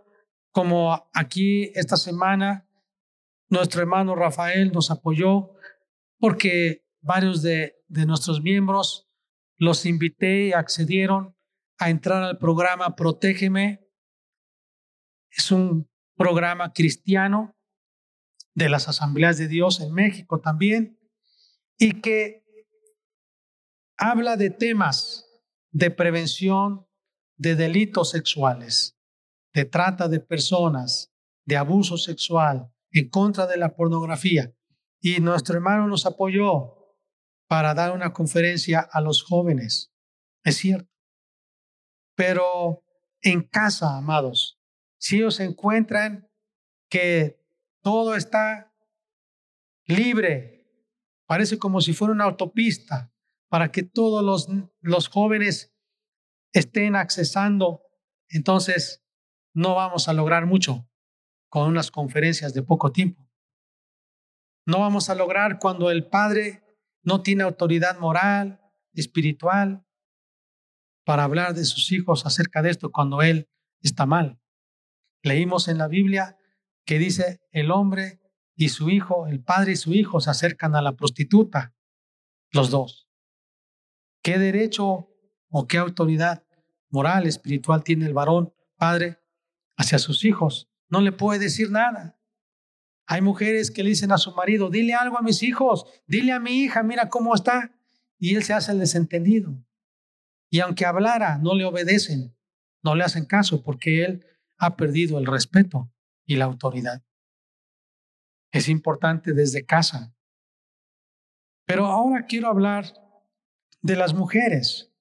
como 0.52 1.08
aquí 1.12 1.70
esta 1.74 1.96
semana, 1.96 2.68
nuestro 3.48 3.80
hermano 3.80 4.14
Rafael 4.14 4.72
nos 4.72 4.90
apoyó 4.90 5.52
porque 6.18 6.86
varios 7.00 7.42
de, 7.42 7.76
nuestros 7.88 8.42
miembros 8.42 9.08
los 9.56 9.86
invité 9.86 10.48
y 10.48 10.52
accedieron 10.52 11.36
a 11.78 11.90
entrar 11.90 12.22
al 12.22 12.38
programa 12.38 12.94
Protégeme. 12.94 13.86
Es 15.30 15.50
un 15.50 15.90
programa 16.16 16.72
cristiano 16.72 17.56
de 18.54 18.68
las 18.68 18.88
asambleas 18.88 19.38
de 19.38 19.48
Dios 19.48 19.80
en 19.80 19.92
México 19.92 20.40
también 20.40 20.98
y 21.78 22.00
que 22.00 22.44
habla 23.96 24.36
de 24.36 24.50
temas 24.50 25.26
de 25.72 25.90
prevención 25.90 26.86
de 27.36 27.56
delitos 27.56 28.10
sexuales, 28.10 28.99
de 29.52 29.64
trata 29.64 30.08
de 30.08 30.20
personas, 30.20 31.12
de 31.44 31.56
abuso 31.56 31.96
sexual, 31.96 32.72
en 32.90 33.08
contra 33.08 33.46
de 33.46 33.56
la 33.56 33.74
pornografía. 33.74 34.54
Y 35.00 35.20
nuestro 35.20 35.56
hermano 35.56 35.86
nos 35.86 36.06
apoyó 36.06 36.76
para 37.48 37.74
dar 37.74 37.92
una 37.92 38.12
conferencia 38.12 38.80
a 38.80 39.00
los 39.00 39.22
jóvenes. 39.22 39.92
Es 40.44 40.56
cierto. 40.56 40.90
Pero 42.14 42.84
en 43.22 43.42
casa, 43.42 43.96
amados, 43.96 44.60
si 44.98 45.16
ellos 45.16 45.40
encuentran 45.40 46.28
que 46.88 47.40
todo 47.82 48.14
está 48.14 48.72
libre 49.86 50.60
Parece 51.30 51.60
como 51.60 51.80
si 51.80 51.92
fuera 51.92 52.12
una 52.12 52.24
autopista 52.24 53.14
para 53.48 53.70
que 53.70 53.84
todos 53.84 54.24
los, 54.24 54.48
los 54.80 55.06
jóvenes 55.06 55.72
estén 56.52 56.96
accesando. 56.96 57.84
Entonces, 58.28 59.06
no 59.52 59.74
vamos 59.74 60.08
a 60.08 60.12
lograr 60.12 60.46
mucho 60.46 60.88
con 61.48 61.68
unas 61.68 61.90
conferencias 61.90 62.54
de 62.54 62.62
poco 62.62 62.92
tiempo. 62.92 63.28
No 64.66 64.80
vamos 64.80 65.10
a 65.10 65.14
lograr 65.14 65.58
cuando 65.58 65.90
el 65.90 66.06
padre 66.06 66.62
no 67.02 67.22
tiene 67.22 67.42
autoridad 67.42 67.98
moral, 67.98 68.60
espiritual, 68.92 69.84
para 71.04 71.24
hablar 71.24 71.54
de 71.54 71.64
sus 71.64 71.90
hijos 71.92 72.26
acerca 72.26 72.62
de 72.62 72.70
esto 72.70 72.92
cuando 72.92 73.22
él 73.22 73.48
está 73.80 74.06
mal. 74.06 74.40
Leímos 75.22 75.68
en 75.68 75.78
la 75.78 75.88
Biblia 75.88 76.38
que 76.84 76.98
dice 76.98 77.40
el 77.50 77.70
hombre 77.70 78.20
y 78.54 78.68
su 78.68 78.90
hijo, 78.90 79.26
el 79.26 79.42
padre 79.42 79.72
y 79.72 79.76
su 79.76 79.92
hijo 79.94 80.20
se 80.20 80.30
acercan 80.30 80.76
a 80.76 80.82
la 80.82 80.92
prostituta, 80.92 81.74
los 82.52 82.70
dos. 82.70 83.08
¿Qué 84.22 84.38
derecho 84.38 85.08
o 85.48 85.66
qué 85.66 85.78
autoridad 85.78 86.44
moral, 86.90 87.26
espiritual 87.26 87.82
tiene 87.82 88.06
el 88.06 88.14
varón, 88.14 88.52
padre, 88.76 89.19
hacia 89.80 89.98
sus 89.98 90.24
hijos? 90.24 90.68
No 90.88 91.00
le 91.00 91.12
puede 91.12 91.40
decir 91.40 91.70
nada. 91.70 92.18
Hay 93.06 93.22
mujeres 93.22 93.70
que 93.70 93.82
le 93.82 93.90
dicen 93.90 94.12
a 94.12 94.18
su 94.18 94.32
marido, 94.32 94.70
dile 94.70 94.94
algo 94.94 95.18
a 95.18 95.22
mis 95.22 95.42
hijos, 95.42 95.86
dile 96.06 96.32
a 96.32 96.38
mi 96.38 96.62
hija, 96.62 96.82
mira 96.82 97.08
cómo 97.08 97.34
está. 97.34 97.74
Y 98.18 98.36
él 98.36 98.44
se 98.44 98.52
hace 98.52 98.72
el 98.72 98.78
desentendido. 98.78 99.64
Y 100.50 100.60
aunque 100.60 100.84
hablara, 100.84 101.38
no 101.38 101.54
le 101.54 101.64
obedecen, 101.64 102.36
no 102.82 102.94
le 102.94 103.04
hacen 103.04 103.24
caso 103.24 103.62
porque 103.62 104.04
él 104.04 104.26
ha 104.58 104.76
perdido 104.76 105.18
el 105.18 105.26
respeto 105.26 105.90
y 106.26 106.36
la 106.36 106.44
autoridad. 106.44 107.02
Es 108.52 108.68
importante 108.68 109.32
desde 109.32 109.64
casa. 109.64 110.14
Pero 111.66 111.86
ahora 111.86 112.26
quiero 112.26 112.48
hablar 112.48 112.92
de 113.80 113.96
las 113.96 114.12
mujeres. 114.12 114.92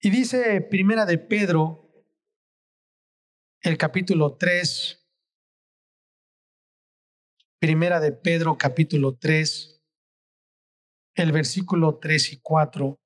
Y 0.00 0.10
dice 0.10 0.60
Primera 0.62 1.06
de 1.06 1.18
Pedro, 1.18 1.83
el 3.64 3.78
capítulo 3.78 4.36
3, 4.36 5.00
Primera 7.58 7.98
de 7.98 8.12
Pedro 8.12 8.58
capítulo 8.58 9.16
3, 9.16 9.82
el 11.14 11.32
versículo 11.32 11.96
3 11.98 12.34
y 12.34 12.40
4. 12.42 13.00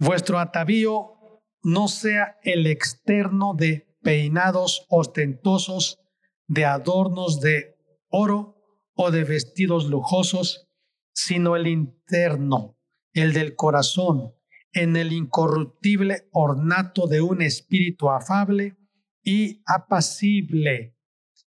Vuestro 0.00 0.40
atavío 0.40 1.44
no 1.62 1.86
sea 1.86 2.40
el 2.42 2.66
externo 2.66 3.54
de 3.54 3.86
peinados 4.02 4.84
ostentosos, 4.88 6.00
de 6.48 6.64
adornos 6.64 7.40
de 7.40 7.76
oro 8.08 8.56
o 8.96 9.12
de 9.12 9.22
vestidos 9.22 9.86
lujosos, 9.86 10.68
sino 11.14 11.54
el 11.54 11.68
interno, 11.68 12.76
el 13.12 13.32
del 13.32 13.54
corazón, 13.54 14.34
en 14.72 14.96
el 14.96 15.12
incorruptible 15.12 16.28
ornato 16.32 17.06
de 17.06 17.20
un 17.20 17.42
espíritu 17.42 18.10
afable 18.10 18.76
y 19.22 19.62
apacible 19.66 20.96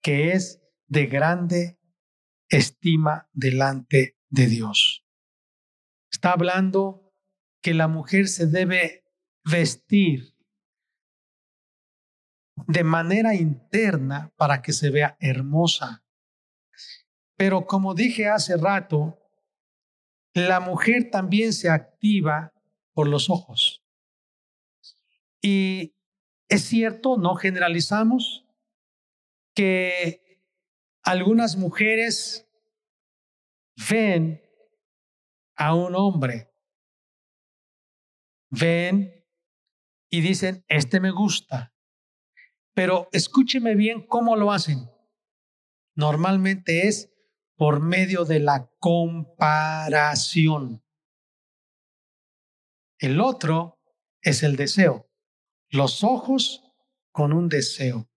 que 0.01 0.33
es 0.33 0.63
de 0.87 1.07
grande 1.07 1.79
estima 2.49 3.29
delante 3.33 4.19
de 4.29 4.47
Dios. 4.47 5.07
Está 6.11 6.33
hablando 6.33 7.15
que 7.63 7.75
la 7.75 7.89
mujer 7.89 8.29
se 8.29 8.47
debe 8.47 9.05
vestir 9.45 10.37
de 12.67 12.85
manera 12.85 13.35
interna 13.35 14.33
para 14.37 14.63
que 14.63 14.73
se 14.73 14.91
vea 14.91 15.17
hermosa. 15.21 16.05
Pero 17.37 17.67
como 17.67 17.95
dije 17.95 18.29
hace 18.29 18.57
rato, 18.57 19.19
la 20.35 20.61
mujer 20.61 21.11
también 21.11 21.53
se 21.53 21.69
activa 21.69 22.53
por 22.93 23.09
los 23.09 23.31
ojos. 23.31 23.83
Y 25.41 25.95
es 26.49 26.63
cierto, 26.63 27.17
no 27.17 27.35
generalizamos, 27.35 28.45
que 29.55 30.43
algunas 31.03 31.57
mujeres 31.57 32.49
ven 33.91 34.41
a 35.57 35.75
un 35.75 35.95
hombre, 35.95 36.55
ven 38.51 39.27
y 40.11 40.21
dicen, 40.21 40.65
este 40.69 41.01
me 41.01 41.11
gusta, 41.11 41.75
pero 42.75 43.09
escúcheme 43.13 43.75
bien 43.75 44.07
cómo 44.07 44.37
lo 44.37 44.53
hacen. 44.53 44.91
Normalmente 45.95 46.87
es 46.89 47.11
por 47.57 47.81
medio 47.81 48.25
de 48.25 48.41
la 48.41 48.71
comparación. 48.79 49.43
El 53.03 53.21
otro 53.21 53.81
es 54.21 54.45
el 54.45 54.55
deseo. 54.55 55.11
Los 55.71 56.05
ojos 56.05 56.63
con 57.11 57.33
un 57.33 57.49
deseo 57.49 58.09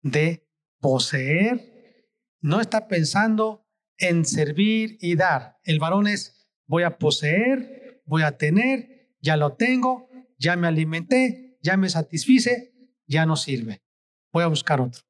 de 0.00 0.48
poseer, 0.80 2.08
no 2.40 2.62
está 2.62 2.88
pensando 2.88 3.68
en 3.98 4.24
servir 4.24 4.96
y 4.98 5.14
dar. 5.14 5.58
El 5.62 5.78
varón 5.78 6.06
es, 6.06 6.48
voy 6.66 6.84
a 6.84 6.96
poseer, 6.96 8.02
voy 8.06 8.22
a 8.22 8.38
tener, 8.38 9.14
ya 9.20 9.36
lo 9.36 9.56
tengo, 9.56 10.08
ya 10.38 10.56
me 10.56 10.66
alimenté, 10.66 11.58
ya 11.60 11.76
me 11.76 11.90
satisfice, 11.90 12.72
ya 13.06 13.26
no 13.26 13.36
sirve. 13.36 13.84
Voy 14.32 14.42
a 14.42 14.48
buscar 14.48 14.80
otro, 14.80 15.02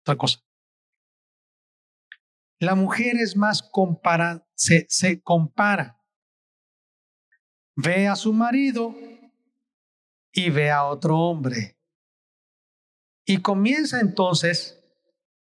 otra 0.00 0.16
cosa. 0.16 0.40
La 2.58 2.74
mujer 2.74 3.16
es 3.16 3.36
más 3.36 3.62
compara, 3.62 4.48
se, 4.54 4.86
se 4.88 5.20
compara. 5.20 5.99
Ve 7.76 8.08
a 8.08 8.16
su 8.16 8.32
marido 8.32 8.94
y 10.32 10.50
ve 10.50 10.70
a 10.70 10.84
otro 10.84 11.18
hombre. 11.18 11.78
Y 13.24 13.42
comienza 13.42 14.00
entonces, 14.00 14.82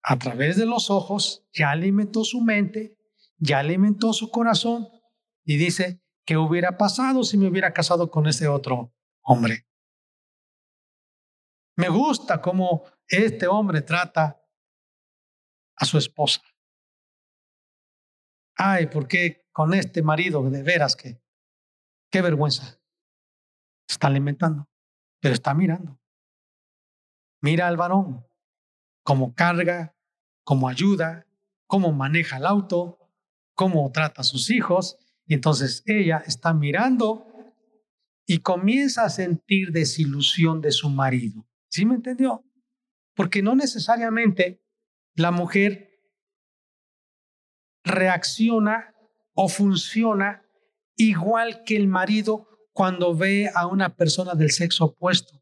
a 0.01 0.17
través 0.17 0.57
de 0.57 0.65
los 0.65 0.89
ojos, 0.89 1.47
ya 1.53 1.71
alimentó 1.71 2.23
su 2.23 2.41
mente, 2.41 2.97
ya 3.37 3.59
alimentó 3.59 4.13
su 4.13 4.29
corazón 4.31 4.87
y 5.43 5.57
dice, 5.57 6.01
¿qué 6.25 6.37
hubiera 6.37 6.77
pasado 6.77 7.23
si 7.23 7.37
me 7.37 7.47
hubiera 7.47 7.73
casado 7.73 8.09
con 8.09 8.27
ese 8.27 8.47
otro 8.47 8.93
hombre? 9.21 9.67
Me 11.77 11.89
gusta 11.89 12.41
cómo 12.41 12.83
este 13.07 13.47
hombre 13.47 13.81
trata 13.81 14.41
a 15.75 15.85
su 15.85 15.97
esposa. 15.97 16.41
Ay, 18.57 18.87
¿por 18.87 19.07
qué 19.07 19.47
con 19.51 19.73
este 19.73 20.01
marido 20.01 20.49
de 20.49 20.63
veras 20.63 20.95
que, 20.95 21.21
qué 22.15 22.21
vergüenza? 22.21 22.79
Está 23.89 24.07
alimentando, 24.07 24.69
pero 25.19 25.33
está 25.33 25.53
mirando. 25.53 25.99
Mira 27.41 27.67
al 27.67 27.75
varón, 27.75 28.25
cómo 29.03 29.35
carga, 29.35 29.97
cómo 30.45 30.69
ayuda, 30.69 31.27
cómo 31.67 31.91
maneja 31.91 32.37
el 32.37 32.45
auto, 32.45 33.11
cómo 33.53 33.91
trata 33.91 34.21
a 34.21 34.23
sus 34.23 34.49
hijos. 34.49 34.97
Y 35.25 35.33
entonces 35.33 35.83
ella 35.85 36.23
está 36.25 36.53
mirando 36.53 37.27
y 38.25 38.37
comienza 38.37 39.03
a 39.03 39.09
sentir 39.09 39.73
desilusión 39.73 40.61
de 40.61 40.71
su 40.71 40.87
marido. 40.87 41.45
¿Sí 41.69 41.85
me 41.85 41.95
entendió? 41.95 42.45
Porque 43.13 43.41
no 43.41 43.55
necesariamente 43.55 44.63
la 45.15 45.31
mujer 45.31 45.99
reacciona 47.83 48.95
o 49.33 49.49
funciona 49.49 50.44
igual 50.95 51.63
que 51.63 51.75
el 51.75 51.87
marido 51.87 52.47
cuando 52.73 53.15
ve 53.15 53.49
a 53.53 53.67
una 53.67 53.95
persona 53.95 54.33
del 54.33 54.51
sexo 54.51 54.85
opuesto. 54.85 55.41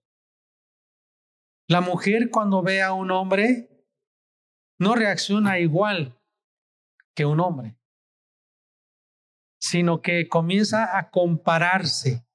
La 1.67 1.81
mujer 1.81 2.29
cuando 2.29 2.61
ve 2.61 2.81
a 2.81 2.93
un 2.93 3.11
hombre 3.11 3.85
no 4.79 4.95
reacciona 4.95 5.59
igual 5.59 6.19
que 7.15 7.25
un 7.25 7.39
hombre, 7.39 7.77
sino 9.59 10.01
que 10.01 10.27
comienza 10.27 10.97
a 10.97 11.09
compararse 11.09 12.25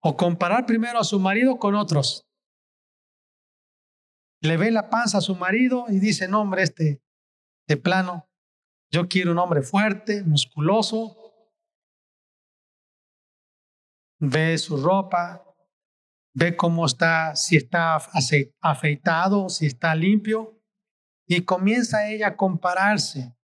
o 0.00 0.16
comparar 0.16 0.66
primero 0.66 0.98
a 0.98 1.04
su 1.04 1.18
marido 1.18 1.58
con 1.58 1.74
otros. 1.74 2.28
Le 4.40 4.56
ve 4.56 4.70
la 4.70 4.90
panza 4.90 5.18
a 5.18 5.22
su 5.22 5.36
marido 5.36 5.86
y 5.88 6.00
dice, 6.00 6.28
no, 6.28 6.40
hombre, 6.40 6.62
este 6.62 7.02
de 7.68 7.76
plano, 7.76 8.28
yo 8.90 9.08
quiero 9.08 9.32
un 9.32 9.38
hombre 9.38 9.62
fuerte, 9.62 10.22
musculoso. 10.24 11.21
Ve 14.24 14.56
su 14.56 14.76
ropa, 14.76 15.44
ve 16.32 16.56
cómo 16.56 16.86
está, 16.86 17.34
si 17.34 17.56
está 17.56 17.96
afeitado, 18.60 19.48
si 19.48 19.66
está 19.66 19.96
limpio, 19.96 20.62
y 21.26 21.44
comienza 21.44 22.08
ella 22.08 22.28
a 22.28 22.36
compararse 22.36 23.36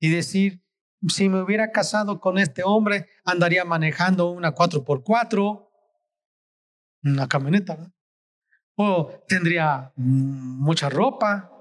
y 0.00 0.08
decir, 0.08 0.64
si 1.08 1.28
me 1.28 1.42
hubiera 1.42 1.72
casado 1.72 2.20
con 2.20 2.38
este 2.38 2.62
hombre, 2.62 3.10
andaría 3.22 3.66
manejando 3.66 4.30
una 4.30 4.54
4x4, 4.54 5.68
una 7.02 7.28
camioneta, 7.28 7.92
o 8.76 9.12
tendría 9.28 9.92
mucha 9.96 10.88
ropa, 10.88 11.52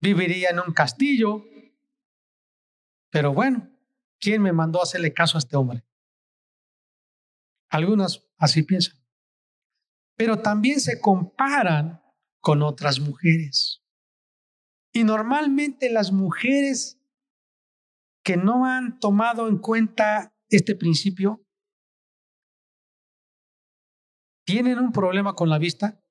viviría 0.00 0.48
en 0.48 0.60
un 0.60 0.72
castillo. 0.72 1.44
Pero 3.10 3.34
bueno, 3.34 3.71
¿quién 4.22 4.40
me 4.40 4.52
mandó 4.52 4.78
a 4.78 4.84
hacerle 4.84 5.12
caso 5.12 5.36
a 5.36 5.40
este 5.40 5.56
hombre? 5.56 5.84
Algunas 7.68 8.24
así 8.38 8.62
piensan. 8.62 8.96
Pero 10.16 10.40
también 10.40 10.80
se 10.80 11.00
comparan 11.00 12.00
con 12.40 12.62
otras 12.62 13.00
mujeres. 13.00 13.82
Y 14.94 15.04
normalmente 15.04 15.90
las 15.90 16.12
mujeres 16.12 17.00
que 18.24 18.36
no 18.36 18.64
han 18.66 19.00
tomado 19.00 19.48
en 19.48 19.58
cuenta 19.58 20.34
este 20.48 20.76
principio 20.76 21.44
tienen 24.44 24.78
un 24.78 24.92
problema 24.92 25.34
con 25.34 25.48
la 25.48 25.58
vista 25.58 26.04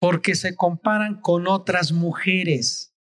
porque 0.00 0.36
se 0.36 0.54
comparan 0.54 1.20
con 1.20 1.48
otras 1.48 1.92
mujeres. 1.92 2.94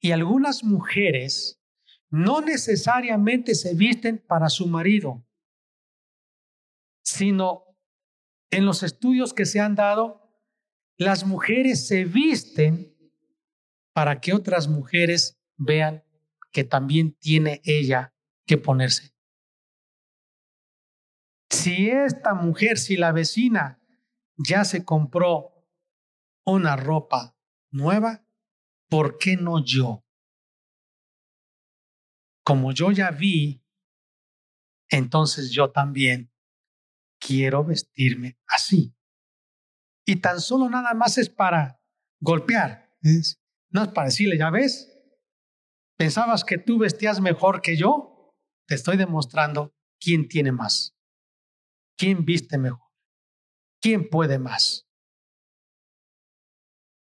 Y 0.00 0.10
algunas 0.10 0.64
mujeres 0.64 1.63
no 2.10 2.40
necesariamente 2.40 3.54
se 3.54 3.74
visten 3.74 4.18
para 4.18 4.48
su 4.48 4.66
marido, 4.66 5.26
sino 7.02 7.64
en 8.50 8.66
los 8.66 8.82
estudios 8.82 9.34
que 9.34 9.46
se 9.46 9.60
han 9.60 9.74
dado, 9.74 10.24
las 10.96 11.26
mujeres 11.26 11.86
se 11.86 12.04
visten 12.04 12.94
para 13.92 14.20
que 14.20 14.32
otras 14.32 14.68
mujeres 14.68 15.40
vean 15.56 16.04
que 16.52 16.64
también 16.64 17.14
tiene 17.14 17.60
ella 17.64 18.14
que 18.46 18.58
ponerse. 18.58 19.14
Si 21.50 21.88
esta 21.88 22.34
mujer, 22.34 22.78
si 22.78 22.96
la 22.96 23.12
vecina 23.12 23.80
ya 24.36 24.64
se 24.64 24.84
compró 24.84 25.66
una 26.44 26.76
ropa 26.76 27.36
nueva, 27.70 28.24
¿por 28.88 29.18
qué 29.18 29.36
no 29.36 29.64
yo? 29.64 30.03
Como 32.44 32.72
yo 32.72 32.92
ya 32.92 33.10
vi, 33.10 33.64
entonces 34.90 35.50
yo 35.50 35.70
también 35.70 36.30
quiero 37.18 37.64
vestirme 37.64 38.38
así. 38.46 38.94
Y 40.06 40.16
tan 40.16 40.40
solo 40.40 40.68
nada 40.68 40.92
más 40.94 41.16
es 41.16 41.30
para 41.30 41.80
golpear. 42.20 42.94
No 43.70 43.82
es 43.82 43.88
para 43.88 44.08
decirle, 44.08 44.38
ya 44.38 44.50
ves, 44.50 44.94
pensabas 45.96 46.44
que 46.44 46.58
tú 46.58 46.78
vestías 46.78 47.20
mejor 47.20 47.62
que 47.62 47.76
yo. 47.76 48.34
Te 48.66 48.74
estoy 48.74 48.96
demostrando 48.96 49.74
quién 50.00 50.28
tiene 50.28 50.52
más, 50.52 50.96
quién 51.98 52.24
viste 52.24 52.56
mejor, 52.56 52.90
quién 53.80 54.08
puede 54.08 54.38
más. 54.38 54.86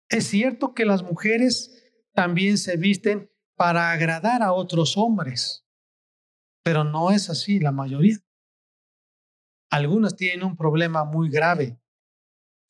Es 0.10 0.28
cierto 0.28 0.74
que 0.74 0.86
las 0.86 1.04
mujeres 1.04 1.84
también 2.14 2.58
se 2.58 2.78
visten 2.78 3.32
para 3.58 3.92
agradar 3.92 4.44
a 4.44 4.54
otros 4.54 4.96
hombres, 4.98 5.68
pero 6.64 6.84
no 6.84 7.12
es 7.12 7.30
así 7.30 7.60
la 7.60 7.72
mayoría. 7.72 8.18
Algunas 9.70 10.16
tienen 10.16 10.46
un 10.46 10.56
problema 10.56 11.04
muy 11.04 11.30
grave, 11.30 11.78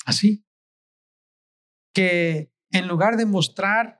así, 0.06 0.44
que 1.94 2.52
en 2.72 2.88
lugar 2.88 3.18
de 3.18 3.26
mostrar 3.26 4.00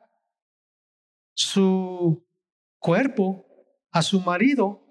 su 1.36 2.26
cuerpo 2.80 3.46
a 3.92 4.02
su 4.02 4.22
marido, 4.22 4.84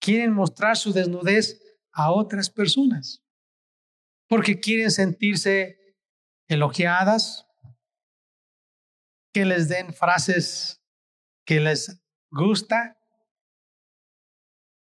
quieren 0.00 0.32
mostrar 0.34 0.76
su 0.76 0.92
desnudez 0.92 1.60
a 1.90 2.12
otras 2.12 2.50
personas, 2.50 3.24
porque 4.28 4.60
quieren 4.60 4.90
sentirse 4.90 5.96
elogiadas, 6.48 7.43
que 9.34 9.44
les 9.44 9.68
den 9.68 9.92
frases 9.92 10.80
que 11.44 11.60
les 11.60 12.00
gusta. 12.30 12.96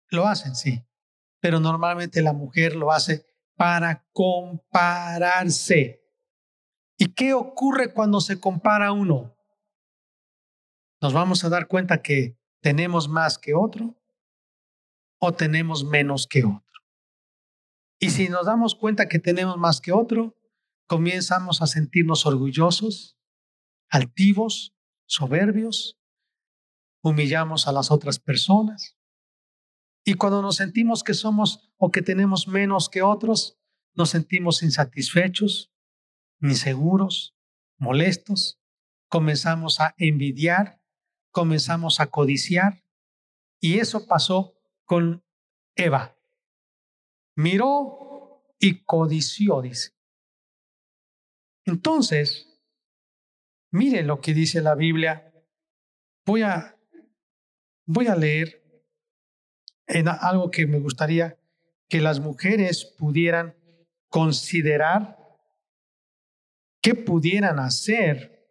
Lo 0.09 0.27
hacen, 0.27 0.55
sí, 0.55 0.85
pero 1.41 1.59
normalmente 1.59 2.21
la 2.21 2.31
mujer 2.31 2.75
lo 2.75 2.91
hace 2.91 3.25
para 3.57 4.07
compararse. 4.13 6.01
¿Y 6.97 7.13
qué 7.13 7.33
ocurre 7.33 7.91
cuando 7.91 8.21
se 8.21 8.39
compara 8.39 8.91
uno? 8.91 9.35
Nos 11.01 11.11
vamos 11.11 11.43
a 11.43 11.49
dar 11.49 11.67
cuenta 11.67 12.01
que 12.01 12.39
tenemos 12.61 13.09
más 13.09 13.37
que 13.37 13.53
otro 13.55 13.99
o 15.19 15.33
tenemos 15.33 15.83
menos 15.83 16.27
que 16.27 16.45
otro. 16.45 16.61
Y 17.99 18.11
si 18.11 18.29
nos 18.29 18.45
damos 18.45 18.75
cuenta 18.75 19.07
que 19.07 19.19
tenemos 19.19 19.57
más 19.57 19.81
que 19.81 19.91
otro, 19.91 20.37
comenzamos 20.87 21.61
a 21.61 21.67
sentirnos 21.67 22.25
orgullosos, 22.25 23.17
altivos, 23.89 24.73
soberbios, 25.05 25.97
humillamos 27.01 27.67
a 27.67 27.71
las 27.71 27.91
otras 27.91 28.19
personas. 28.19 28.97
Y 30.03 30.15
cuando 30.15 30.41
nos 30.41 30.55
sentimos 30.55 31.03
que 31.03 31.13
somos 31.13 31.71
o 31.77 31.91
que 31.91 32.01
tenemos 32.01 32.47
menos 32.47 32.89
que 32.89 33.01
otros, 33.01 33.57
nos 33.93 34.09
sentimos 34.09 34.61
insatisfechos, 34.63 35.71
inseguros, 36.41 37.36
molestos, 37.77 38.59
comenzamos 39.07 39.79
a 39.79 39.93
envidiar, 39.97 40.81
comenzamos 41.31 41.99
a 41.99 42.07
codiciar. 42.07 42.83
Y 43.59 43.79
eso 43.79 44.05
pasó 44.05 44.53
con 44.86 45.23
Eva. 45.75 46.17
Miró 47.36 48.43
y 48.59 48.83
codició, 48.83 49.61
dice. 49.61 49.91
Entonces, 51.65 52.55
mire 53.76 54.03
lo 54.03 54.21
que 54.21 54.34
dice 54.34 54.61
la 54.61 54.73
Biblia. 54.73 55.32
Voy 56.26 56.41
a, 56.41 56.80
voy 57.86 58.07
a 58.07 58.15
leer 58.15 58.63
en 59.86 60.07
algo 60.07 60.49
que 60.49 60.65
me 60.65 60.80
gustaría 60.80 61.38
que 61.88 62.01
las 62.01 62.19
mujeres 62.19 62.86
pudieran 62.97 63.55
considerar 64.09 65.19
qué 66.82 66.95
pudieran 66.95 67.59
hacer. 67.59 68.49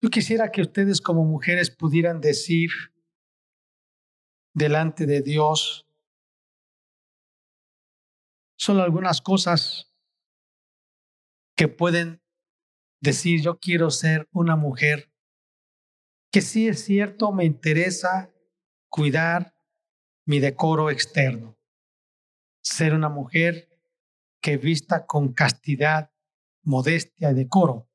Yo 0.00 0.08
quisiera 0.08 0.50
que 0.50 0.62
ustedes 0.62 1.00
como 1.00 1.24
mujeres 1.24 1.70
pudieran 1.70 2.20
decir 2.20 2.70
delante 4.54 5.06
de 5.06 5.20
Dios 5.20 5.86
solo 8.56 8.82
algunas 8.82 9.20
cosas 9.20 9.92
que 11.56 11.68
pueden 11.68 12.23
decir 13.04 13.42
yo 13.42 13.58
quiero 13.58 13.90
ser 13.90 14.28
una 14.32 14.56
mujer 14.56 15.12
que 16.32 16.40
sí 16.40 16.68
es 16.68 16.84
cierto 16.84 17.32
me 17.32 17.44
interesa 17.44 18.32
cuidar 18.88 19.54
mi 20.26 20.40
decoro 20.40 20.90
externo 20.90 21.56
ser 22.62 22.94
una 22.94 23.10
mujer 23.10 23.68
que 24.40 24.56
vista 24.56 25.06
con 25.06 25.34
castidad, 25.34 26.12
modestia 26.62 27.30
y 27.30 27.34
decoro, 27.34 27.90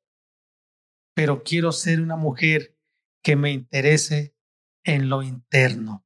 pero 1.16 1.43
quiero 1.43 1.72
ser 1.72 2.01
una 2.01 2.16
mujer 2.16 2.78
que 3.24 3.36
me 3.36 3.51
interese 3.51 4.36
en 4.84 5.10
lo 5.10 5.24
interno, 5.24 6.05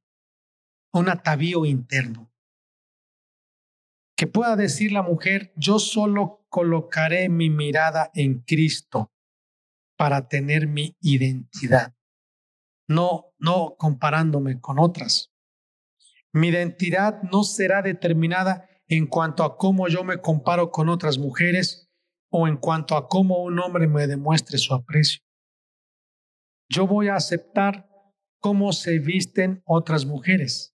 un 0.92 1.10
atavío 1.10 1.66
interno. 1.66 2.33
Que 4.24 4.30
pueda 4.30 4.56
decir 4.56 4.90
la 4.90 5.02
mujer, 5.02 5.52
yo 5.54 5.78
solo 5.78 6.46
colocaré 6.48 7.28
mi 7.28 7.50
mirada 7.50 8.10
en 8.14 8.40
Cristo 8.40 9.12
para 9.98 10.28
tener 10.28 10.66
mi 10.66 10.96
identidad, 11.02 11.94
no, 12.88 13.34
no 13.38 13.76
comparándome 13.76 14.62
con 14.62 14.78
otras. 14.78 15.30
Mi 16.32 16.48
identidad 16.48 17.20
no 17.24 17.42
será 17.42 17.82
determinada 17.82 18.66
en 18.88 19.08
cuanto 19.08 19.44
a 19.44 19.58
cómo 19.58 19.88
yo 19.88 20.04
me 20.04 20.16
comparo 20.22 20.70
con 20.70 20.88
otras 20.88 21.18
mujeres 21.18 21.90
o 22.30 22.48
en 22.48 22.56
cuanto 22.56 22.96
a 22.96 23.08
cómo 23.08 23.42
un 23.42 23.58
hombre 23.58 23.86
me 23.88 24.06
demuestre 24.06 24.56
su 24.56 24.72
aprecio. 24.72 25.20
Yo 26.70 26.86
voy 26.86 27.08
a 27.08 27.16
aceptar 27.16 27.90
cómo 28.40 28.72
se 28.72 29.00
visten 29.00 29.60
otras 29.66 30.06
mujeres. 30.06 30.73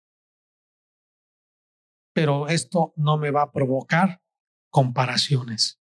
Pero 2.20 2.50
esto 2.50 2.92
no 2.98 3.18
me 3.18 3.32
va 3.32 3.44
a 3.44 3.52
provocar 3.54 4.22
comparaciones. 4.70 5.82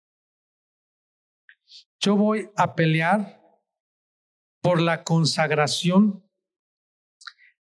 Yo 1.99 2.17
voy 2.17 2.51
a 2.55 2.75
pelear 2.75 3.41
por 4.61 4.79
la 4.79 5.05
consagración 5.05 6.31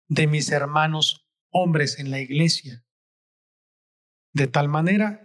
de 0.09 0.27
mis 0.27 0.51
hermanos 0.51 1.29
hombres 1.53 2.01
en 2.01 2.11
la 2.11 2.19
iglesia, 2.19 2.85
de 4.35 4.49
tal 4.49 4.69
manera 4.69 5.23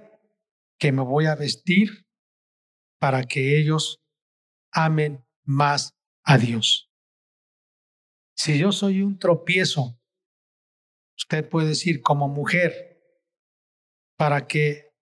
que 0.77 0.91
me 0.91 1.01
voy 1.01 1.25
a 1.25 1.33
vestir 1.33 2.05
para 2.99 3.23
que 3.23 3.59
ellos 3.59 4.03
amen 4.71 5.25
más 5.45 5.97
a 6.21 6.37
Dios. 6.37 6.91
Si 8.35 8.59
yo 8.59 8.71
soy 8.71 9.01
un 9.01 9.17
tropiezo, 9.17 9.99
usted 11.17 11.49
puede 11.49 11.69
decir 11.69 12.03
como 12.03 12.27
mujer, 12.27 12.90
para 14.21 14.45
que 14.45 14.93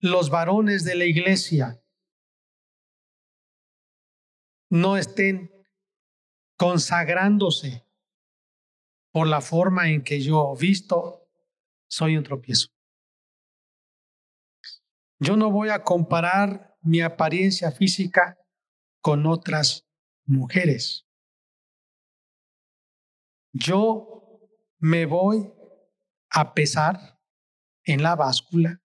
los 0.00 0.28
varones 0.28 0.82
de 0.82 0.96
la 0.96 1.04
iglesia 1.04 1.80
no 4.68 4.96
estén 4.96 5.52
consagrándose 6.58 7.86
por 9.12 9.28
la 9.28 9.40
forma 9.40 9.90
en 9.90 10.02
que 10.02 10.20
yo 10.20 10.56
visto, 10.56 11.28
soy 11.88 12.16
un 12.16 12.24
tropiezo. 12.24 12.70
Yo 15.20 15.36
no 15.36 15.52
voy 15.52 15.68
a 15.68 15.84
comparar 15.84 16.76
mi 16.80 17.02
apariencia 17.02 17.70
física 17.70 18.36
con 19.00 19.26
otras 19.26 19.86
mujeres. 20.24 21.06
Yo 23.52 24.40
me 24.80 25.06
voy 25.06 25.52
a 26.30 26.52
pesar 26.52 27.19
en 27.84 28.02
la 28.02 28.16
báscula 28.16 28.82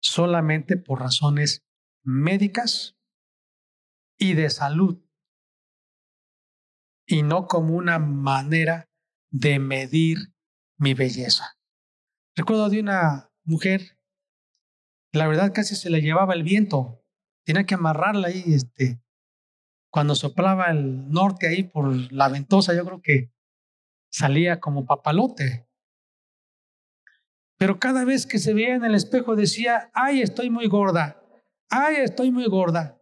solamente 0.00 0.76
por 0.76 1.00
razones 1.00 1.64
médicas 2.04 2.96
y 4.18 4.34
de 4.34 4.50
salud 4.50 5.02
y 7.06 7.22
no 7.22 7.46
como 7.46 7.74
una 7.74 7.98
manera 7.98 8.88
de 9.30 9.58
medir 9.58 10.18
mi 10.78 10.94
belleza. 10.94 11.56
Recuerdo 12.34 12.68
de 12.68 12.80
una 12.80 13.30
mujer, 13.44 13.98
la 15.12 15.26
verdad 15.28 15.52
casi 15.54 15.76
se 15.76 15.90
le 15.90 16.00
llevaba 16.00 16.34
el 16.34 16.42
viento, 16.42 17.04
tenía 17.44 17.64
que 17.64 17.74
amarrarla 17.74 18.28
ahí, 18.28 18.42
este, 18.46 19.00
cuando 19.90 20.14
soplaba 20.14 20.66
el 20.66 21.08
norte 21.08 21.48
ahí 21.48 21.62
por 21.62 22.12
la 22.12 22.28
ventosa, 22.28 22.74
yo 22.74 22.84
creo 22.84 23.00
que 23.00 23.32
salía 24.10 24.60
como 24.60 24.84
papalote. 24.84 25.65
Pero 27.58 27.78
cada 27.78 28.04
vez 28.04 28.26
que 28.26 28.38
se 28.38 28.52
veía 28.54 28.74
en 28.74 28.84
el 28.84 28.94
espejo 28.94 29.34
decía, 29.34 29.90
ay, 29.94 30.20
estoy 30.20 30.50
muy 30.50 30.66
gorda, 30.66 31.22
ay, 31.70 31.96
estoy 31.96 32.30
muy 32.30 32.46
gorda. 32.46 32.98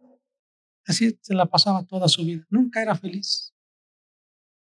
Así 0.87 1.17
se 1.21 1.33
la 1.33 1.45
pasaba 1.45 1.83
toda 1.85 2.07
su 2.07 2.23
vida, 2.23 2.45
nunca 2.49 2.81
era 2.81 2.95
feliz 2.95 3.55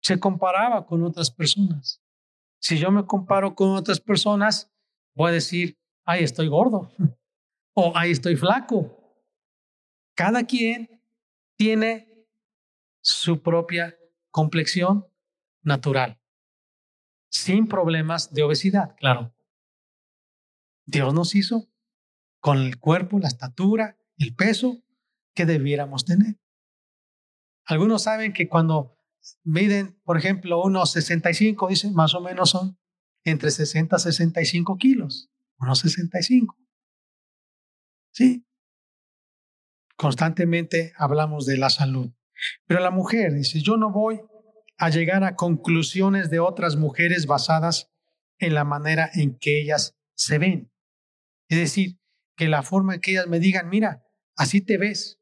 se 0.07 0.21
comparaba 0.21 0.87
con 0.87 1.03
otras 1.03 1.33
personas. 1.33 2.01
Si 2.61 2.79
yo 2.79 2.93
me 2.93 3.05
comparo 3.05 3.57
con 3.57 3.71
otras 3.71 4.01
personas, 4.01 4.73
voy 5.17 5.31
a 5.31 5.35
decir, 5.35 5.77
ay, 6.05 6.23
estoy 6.23 6.47
gordo 6.47 6.93
o 7.75 7.93
ay, 7.97 8.13
estoy 8.13 8.37
flaco. 8.37 8.97
Cada 10.15 10.45
quien 10.45 11.03
tiene 11.57 12.09
su 13.03 13.43
propia 13.43 13.97
complexión 14.31 15.07
natural, 15.63 16.21
sin 17.29 17.67
problemas 17.67 18.33
de 18.33 18.45
obesidad, 18.45 18.95
claro. 18.97 19.35
Dios 20.87 21.13
nos 21.13 21.35
hizo 21.35 21.69
con 22.41 22.59
el 22.59 22.79
cuerpo, 22.79 23.19
la 23.19 23.29
estatura, 23.29 23.99
el 24.19 24.35
peso 24.35 24.83
que 25.35 25.47
debiéramos 25.47 26.05
tener. 26.05 26.39
Algunos 27.65 28.05
saben 28.05 28.33
que 28.33 28.49
cuando 28.49 28.97
miden, 29.43 30.01
por 30.05 30.17
ejemplo, 30.17 30.63
unos 30.63 30.93
65, 30.93 31.69
dicen, 31.69 31.93
más 31.95 32.15
o 32.15 32.21
menos 32.21 32.51
son 32.51 32.79
entre 33.25 33.51
60 33.51 33.97
y 33.97 34.01
65 34.01 34.79
kilos, 34.79 35.31
unos 35.59 35.81
65. 35.81 36.57
Sí. 38.13 38.47
Constantemente 39.97 40.93
hablamos 40.97 41.47
de 41.47 41.57
la 41.57 41.71
salud. 41.71 42.13
Pero 42.67 42.81
la 42.81 42.91
mujer 42.91 43.35
dice, 43.35 43.61
yo 43.61 43.77
no 43.77 43.91
voy 43.91 44.21
a 44.79 44.91
llegar 44.91 45.25
a 45.25 45.35
conclusiones 45.35 46.31
de 46.31 46.39
otras 46.39 46.77
mujeres 46.77 47.27
basadas 47.27 47.91
en 48.39 48.55
la 48.55 48.65
manera 48.65 49.11
en 49.13 49.37
que 49.39 49.61
ellas 49.61 49.97
se 50.15 50.39
ven. 50.39 50.71
Es 51.49 51.59
decir, 51.59 51.99
que 52.37 52.49
la 52.49 52.63
forma 52.63 52.95
en 52.95 53.01
que 53.01 53.13
ellas 53.13 53.27
me 53.27 53.41
digan, 53.41 53.69
mira, 53.69 54.05
así 54.37 54.61
te 54.61 54.79
ves, 54.79 55.21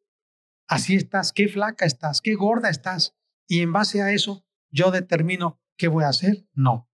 así 0.66 0.96
estás, 0.96 1.32
qué 1.32 1.48
flaca 1.48 1.84
estás, 1.84 2.20
qué 2.20 2.34
gorda 2.34 2.70
estás, 2.70 3.14
y 3.46 3.60
en 3.60 3.72
base 3.72 4.02
a 4.02 4.12
eso 4.12 4.44
yo 4.70 4.90
determino 4.90 5.60
qué 5.76 5.88
voy 5.88 6.04
a 6.04 6.08
hacer. 6.08 6.48
No. 6.52 6.90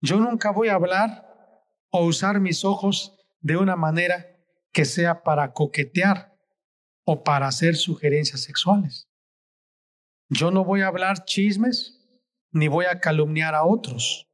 Yo 0.00 0.18
nunca 0.18 0.50
voy 0.50 0.68
a 0.68 0.74
hablar 0.74 1.64
o 1.90 2.04
usar 2.04 2.40
mis 2.40 2.64
ojos 2.64 3.18
de 3.40 3.56
una 3.56 3.76
manera 3.76 4.36
que 4.72 4.84
sea 4.84 5.22
para 5.22 5.52
coquetear 5.52 6.36
o 7.04 7.24
para 7.24 7.46
hacer 7.46 7.76
sugerencias 7.76 8.42
sexuales. 8.42 9.08
Yo 10.28 10.50
no 10.50 10.64
voy 10.64 10.82
a 10.82 10.88
hablar 10.88 11.24
chismes 11.24 12.00
ni 12.50 12.68
voy 12.68 12.86
a 12.86 13.00
calumniar 13.00 13.54
a 13.54 13.64
otros. 13.64 14.28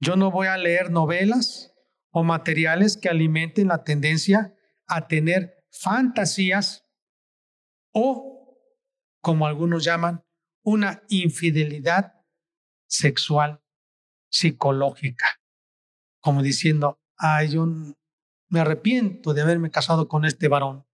Yo 0.00 0.16
no 0.16 0.30
voy 0.30 0.46
a 0.46 0.56
leer 0.56 0.90
novelas 0.90 1.69
o 2.10 2.24
materiales 2.24 2.96
que 2.96 3.08
alimenten 3.08 3.68
la 3.68 3.84
tendencia 3.84 4.54
a 4.86 5.06
tener 5.06 5.64
fantasías 5.70 6.86
o, 7.92 8.58
como 9.20 9.46
algunos 9.46 9.84
llaman, 9.84 10.24
una 10.62 11.02
infidelidad 11.08 12.14
sexual 12.88 13.62
psicológica, 14.30 15.40
como 16.20 16.42
diciendo, 16.42 17.00
ay, 17.16 17.50
yo 17.50 17.66
me 18.48 18.60
arrepiento 18.60 19.32
de 19.32 19.42
haberme 19.42 19.70
casado 19.70 20.08
con 20.08 20.24
este 20.24 20.48
varón. 20.48 20.86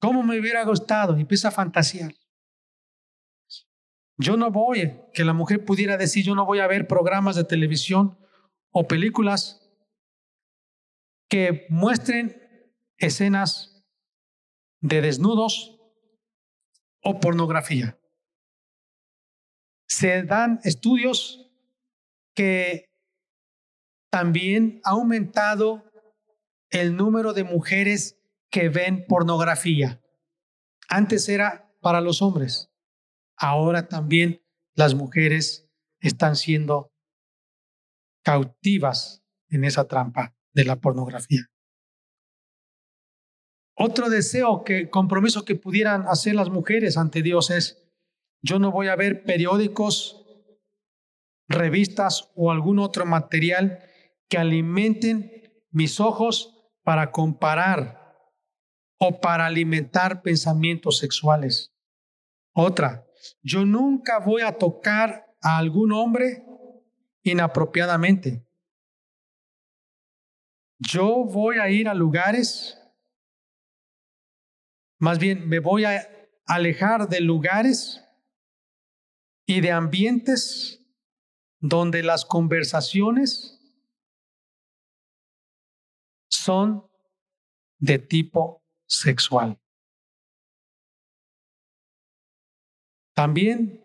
¿Cómo 0.00 0.22
me 0.22 0.38
hubiera 0.38 0.64
gustado? 0.64 1.16
Y 1.16 1.20
empieza 1.20 1.48
a 1.48 1.52
fantasear. 1.52 2.12
Yo 4.18 4.36
no 4.36 4.50
voy, 4.50 5.00
que 5.14 5.24
la 5.24 5.32
mujer 5.32 5.64
pudiera 5.64 5.96
decir, 5.96 6.24
yo 6.24 6.34
no 6.34 6.44
voy 6.44 6.58
a 6.58 6.66
ver 6.66 6.86
programas 6.86 7.36
de 7.36 7.44
televisión 7.44 8.18
o 8.70 8.86
películas 8.86 9.61
que 11.32 11.64
muestren 11.70 12.36
escenas 12.98 13.82
de 14.82 15.00
desnudos 15.00 15.80
o 17.02 17.20
pornografía 17.20 17.98
se 19.88 20.24
dan 20.24 20.60
estudios 20.62 21.50
que 22.34 22.90
también 24.10 24.82
ha 24.84 24.90
aumentado 24.90 25.90
el 26.68 26.96
número 26.96 27.32
de 27.32 27.44
mujeres 27.44 28.20
que 28.50 28.68
ven 28.68 29.06
pornografía. 29.08 30.02
Antes 30.86 31.30
era 31.30 31.74
para 31.80 32.02
los 32.02 32.20
hombres, 32.20 32.70
ahora 33.38 33.88
también 33.88 34.44
las 34.74 34.94
mujeres 34.94 35.66
están 35.98 36.36
siendo 36.36 36.92
cautivas 38.22 39.24
en 39.48 39.64
esa 39.64 39.88
trampa 39.88 40.36
de 40.54 40.64
la 40.64 40.76
pornografía. 40.76 41.48
Otro 43.74 44.10
deseo 44.10 44.64
que 44.64 44.90
compromiso 44.90 45.44
que 45.44 45.54
pudieran 45.54 46.06
hacer 46.06 46.34
las 46.34 46.50
mujeres 46.50 46.96
ante 46.96 47.22
Dios 47.22 47.50
es 47.50 47.82
yo 48.42 48.58
no 48.58 48.70
voy 48.70 48.88
a 48.88 48.96
ver 48.96 49.24
periódicos, 49.24 50.24
revistas 51.48 52.30
o 52.34 52.50
algún 52.50 52.78
otro 52.78 53.06
material 53.06 53.78
que 54.28 54.38
alimenten 54.38 55.30
mis 55.70 56.00
ojos 56.00 56.54
para 56.82 57.12
comparar 57.12 58.02
o 58.98 59.20
para 59.20 59.46
alimentar 59.46 60.22
pensamientos 60.22 60.98
sexuales. 60.98 61.74
Otra, 62.54 63.06
yo 63.42 63.64
nunca 63.64 64.18
voy 64.18 64.42
a 64.42 64.58
tocar 64.58 65.26
a 65.40 65.58
algún 65.58 65.92
hombre 65.92 66.44
inapropiadamente. 67.22 68.46
Yo 70.84 71.24
voy 71.24 71.58
a 71.58 71.70
ir 71.70 71.88
a 71.88 71.94
lugares, 71.94 72.76
más 74.98 75.18
bien 75.18 75.48
me 75.48 75.60
voy 75.60 75.84
a 75.84 76.08
alejar 76.44 77.08
de 77.08 77.20
lugares 77.20 78.02
y 79.46 79.60
de 79.60 79.70
ambientes 79.70 80.80
donde 81.60 82.02
las 82.02 82.24
conversaciones 82.24 83.60
son 86.28 86.84
de 87.78 88.00
tipo 88.00 88.64
sexual. 88.86 89.60
También 93.14 93.80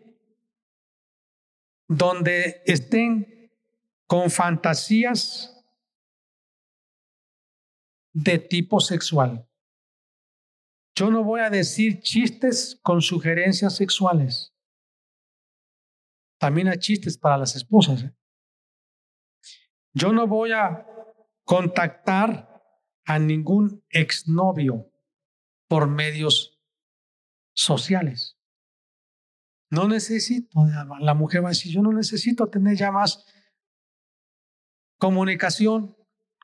donde 1.87 2.63
estén 2.65 3.51
con 4.07 4.31
fantasías 4.31 5.56
de 8.23 8.39
tipo 8.39 8.79
sexual. 8.79 9.47
Yo 10.95 11.11
no 11.11 11.23
voy 11.23 11.41
a 11.41 11.51
decir 11.51 11.99
chistes 11.99 12.79
con 12.81 13.01
sugerencias 13.01 13.75
sexuales. 13.75 14.55
También 16.39 16.67
hay 16.67 16.79
chistes 16.79 17.15
para 17.17 17.37
las 17.37 17.55
esposas. 17.55 18.03
¿eh? 18.03 18.15
Yo 19.93 20.11
no 20.11 20.25
voy 20.25 20.51
a 20.51 20.87
contactar 21.43 22.59
a 23.05 23.19
ningún 23.19 23.83
exnovio 23.89 24.91
por 25.67 25.87
medios 25.87 26.59
sociales. 27.53 28.35
No 29.69 29.87
necesito, 29.87 30.65
la 30.99 31.13
mujer 31.13 31.43
va 31.43 31.49
a 31.49 31.51
decir, 31.51 31.71
yo 31.71 31.83
no 31.83 31.91
necesito 31.91 32.49
tener 32.49 32.75
ya 32.75 32.91
más 32.91 33.25
comunicación 34.97 35.95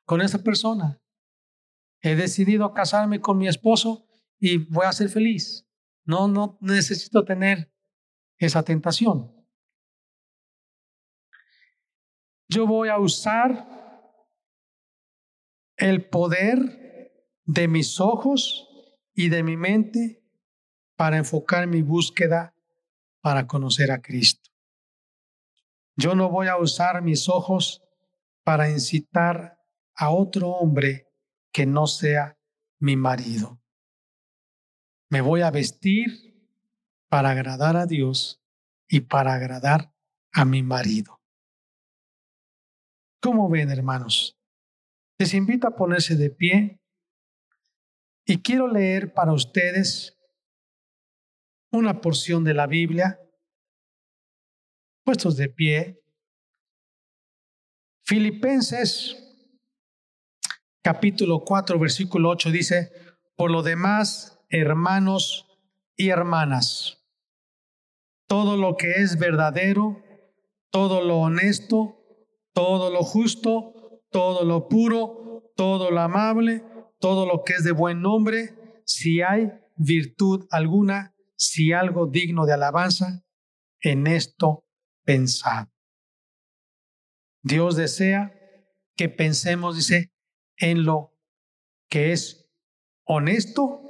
con 0.06 0.22
esa 0.22 0.44
persona. 0.44 1.03
He 2.04 2.16
decidido 2.16 2.74
casarme 2.74 3.22
con 3.22 3.38
mi 3.38 3.48
esposo 3.48 4.06
y 4.38 4.58
voy 4.58 4.86
a 4.86 4.92
ser 4.92 5.08
feliz. 5.08 5.66
No, 6.04 6.28
no 6.28 6.58
necesito 6.60 7.24
tener 7.24 7.74
esa 8.38 8.62
tentación. 8.62 9.34
Yo 12.50 12.68
voy 12.68 12.90
a 12.90 13.00
usar 13.00 13.66
el 15.78 16.10
poder 16.10 17.30
de 17.46 17.70
mis 17.70 18.02
ojos 18.02 18.68
y 19.14 19.30
de 19.30 19.42
mi 19.42 19.56
mente 19.56 20.22
para 20.98 21.16
enfocar 21.16 21.68
mi 21.68 21.82
búsqueda 21.82 22.54
para 23.22 23.48
conocer 23.48 23.92
a 23.92 24.02
Cristo. 24.02 24.52
Yo 25.96 26.16
no 26.16 26.30
voy 26.30 26.48
a 26.48 26.58
usar 26.58 27.02
mis 27.02 27.30
ojos 27.30 27.82
para 28.44 28.70
incitar 28.70 29.58
a 29.96 30.10
otro 30.12 30.50
hombre 30.50 31.13
que 31.54 31.66
no 31.66 31.88
sea 31.88 32.38
mi 32.80 32.98
marido. 32.98 33.62
Me 35.10 35.22
voy 35.22 35.42
a 35.42 35.52
vestir 35.52 36.34
para 37.08 37.30
agradar 37.30 37.78
a 37.78 37.86
Dios 37.86 38.44
y 38.90 39.02
para 39.02 39.36
agradar 39.36 39.94
a 40.34 40.44
mi 40.44 40.64
marido. 40.64 41.22
¿Cómo 43.22 43.48
ven, 43.50 43.70
hermanos? 43.70 44.38
Les 45.20 45.34
invito 45.36 45.68
a 45.68 45.76
ponerse 45.76 46.16
de 46.16 46.32
pie 46.32 46.82
y 48.26 48.42
quiero 48.42 48.68
leer 48.68 49.14
para 49.14 49.32
ustedes 49.32 50.18
una 51.72 52.02
porción 52.02 52.44
de 52.44 52.54
la 52.56 52.68
Biblia, 52.68 53.20
puestos 55.04 55.38
de 55.38 55.50
pie. 55.50 56.04
Filipenses 58.04 59.23
capítulo 60.84 61.46
4, 61.46 61.80
versículo 61.80 62.30
8 62.30 62.52
dice, 62.52 62.92
por 63.36 63.50
lo 63.50 63.64
demás, 63.64 64.40
hermanos 64.50 65.48
y 65.96 66.10
hermanas, 66.10 67.02
todo 68.28 68.58
lo 68.58 68.76
que 68.76 68.92
es 68.98 69.18
verdadero, 69.18 70.04
todo 70.70 71.02
lo 71.02 71.20
honesto, 71.20 71.98
todo 72.54 72.92
lo 72.92 73.04
justo, 73.04 74.02
todo 74.12 74.44
lo 74.44 74.68
puro, 74.68 75.54
todo 75.56 75.90
lo 75.90 76.02
amable, 76.02 76.64
todo 77.00 77.26
lo 77.26 77.44
que 77.44 77.54
es 77.54 77.64
de 77.64 77.72
buen 77.72 78.02
nombre, 78.02 78.82
si 78.86 79.22
hay 79.22 79.52
virtud 79.78 80.46
alguna, 80.52 81.16
si 81.38 81.72
algo 81.72 82.08
digno 82.08 82.46
de 82.46 82.54
alabanza, 82.54 83.24
en 83.80 84.06
esto 84.08 84.66
pensad. 85.06 85.68
Dios 87.42 87.76
desea 87.76 88.34
que 88.96 89.10
pensemos, 89.10 89.76
dice, 89.76 90.13
en 90.58 90.86
lo 90.86 91.14
que 91.90 92.12
es 92.12 92.50
honesto, 93.06 93.82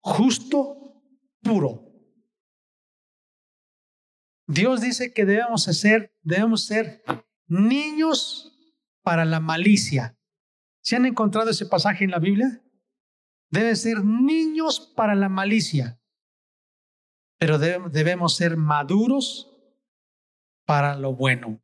justo, 0.00 1.02
puro. 1.42 1.84
Dios 4.46 4.80
dice 4.80 5.12
que 5.12 5.24
debemos 5.24 5.64
ser, 5.64 6.14
debemos 6.22 6.64
ser 6.64 7.02
niños 7.46 8.52
para 9.02 9.24
la 9.24 9.40
malicia. 9.40 10.18
¿Se 10.82 10.96
han 10.96 11.06
encontrado 11.06 11.50
ese 11.50 11.66
pasaje 11.66 12.04
en 12.04 12.10
la 12.10 12.18
Biblia? 12.18 12.62
Deben 13.50 13.76
ser 13.76 14.04
niños 14.04 14.92
para 14.96 15.14
la 15.14 15.28
malicia, 15.28 16.00
pero 17.38 17.58
debemos 17.58 18.36
ser 18.36 18.56
maduros 18.56 19.50
para 20.66 20.96
lo 20.96 21.14
bueno. 21.14 21.63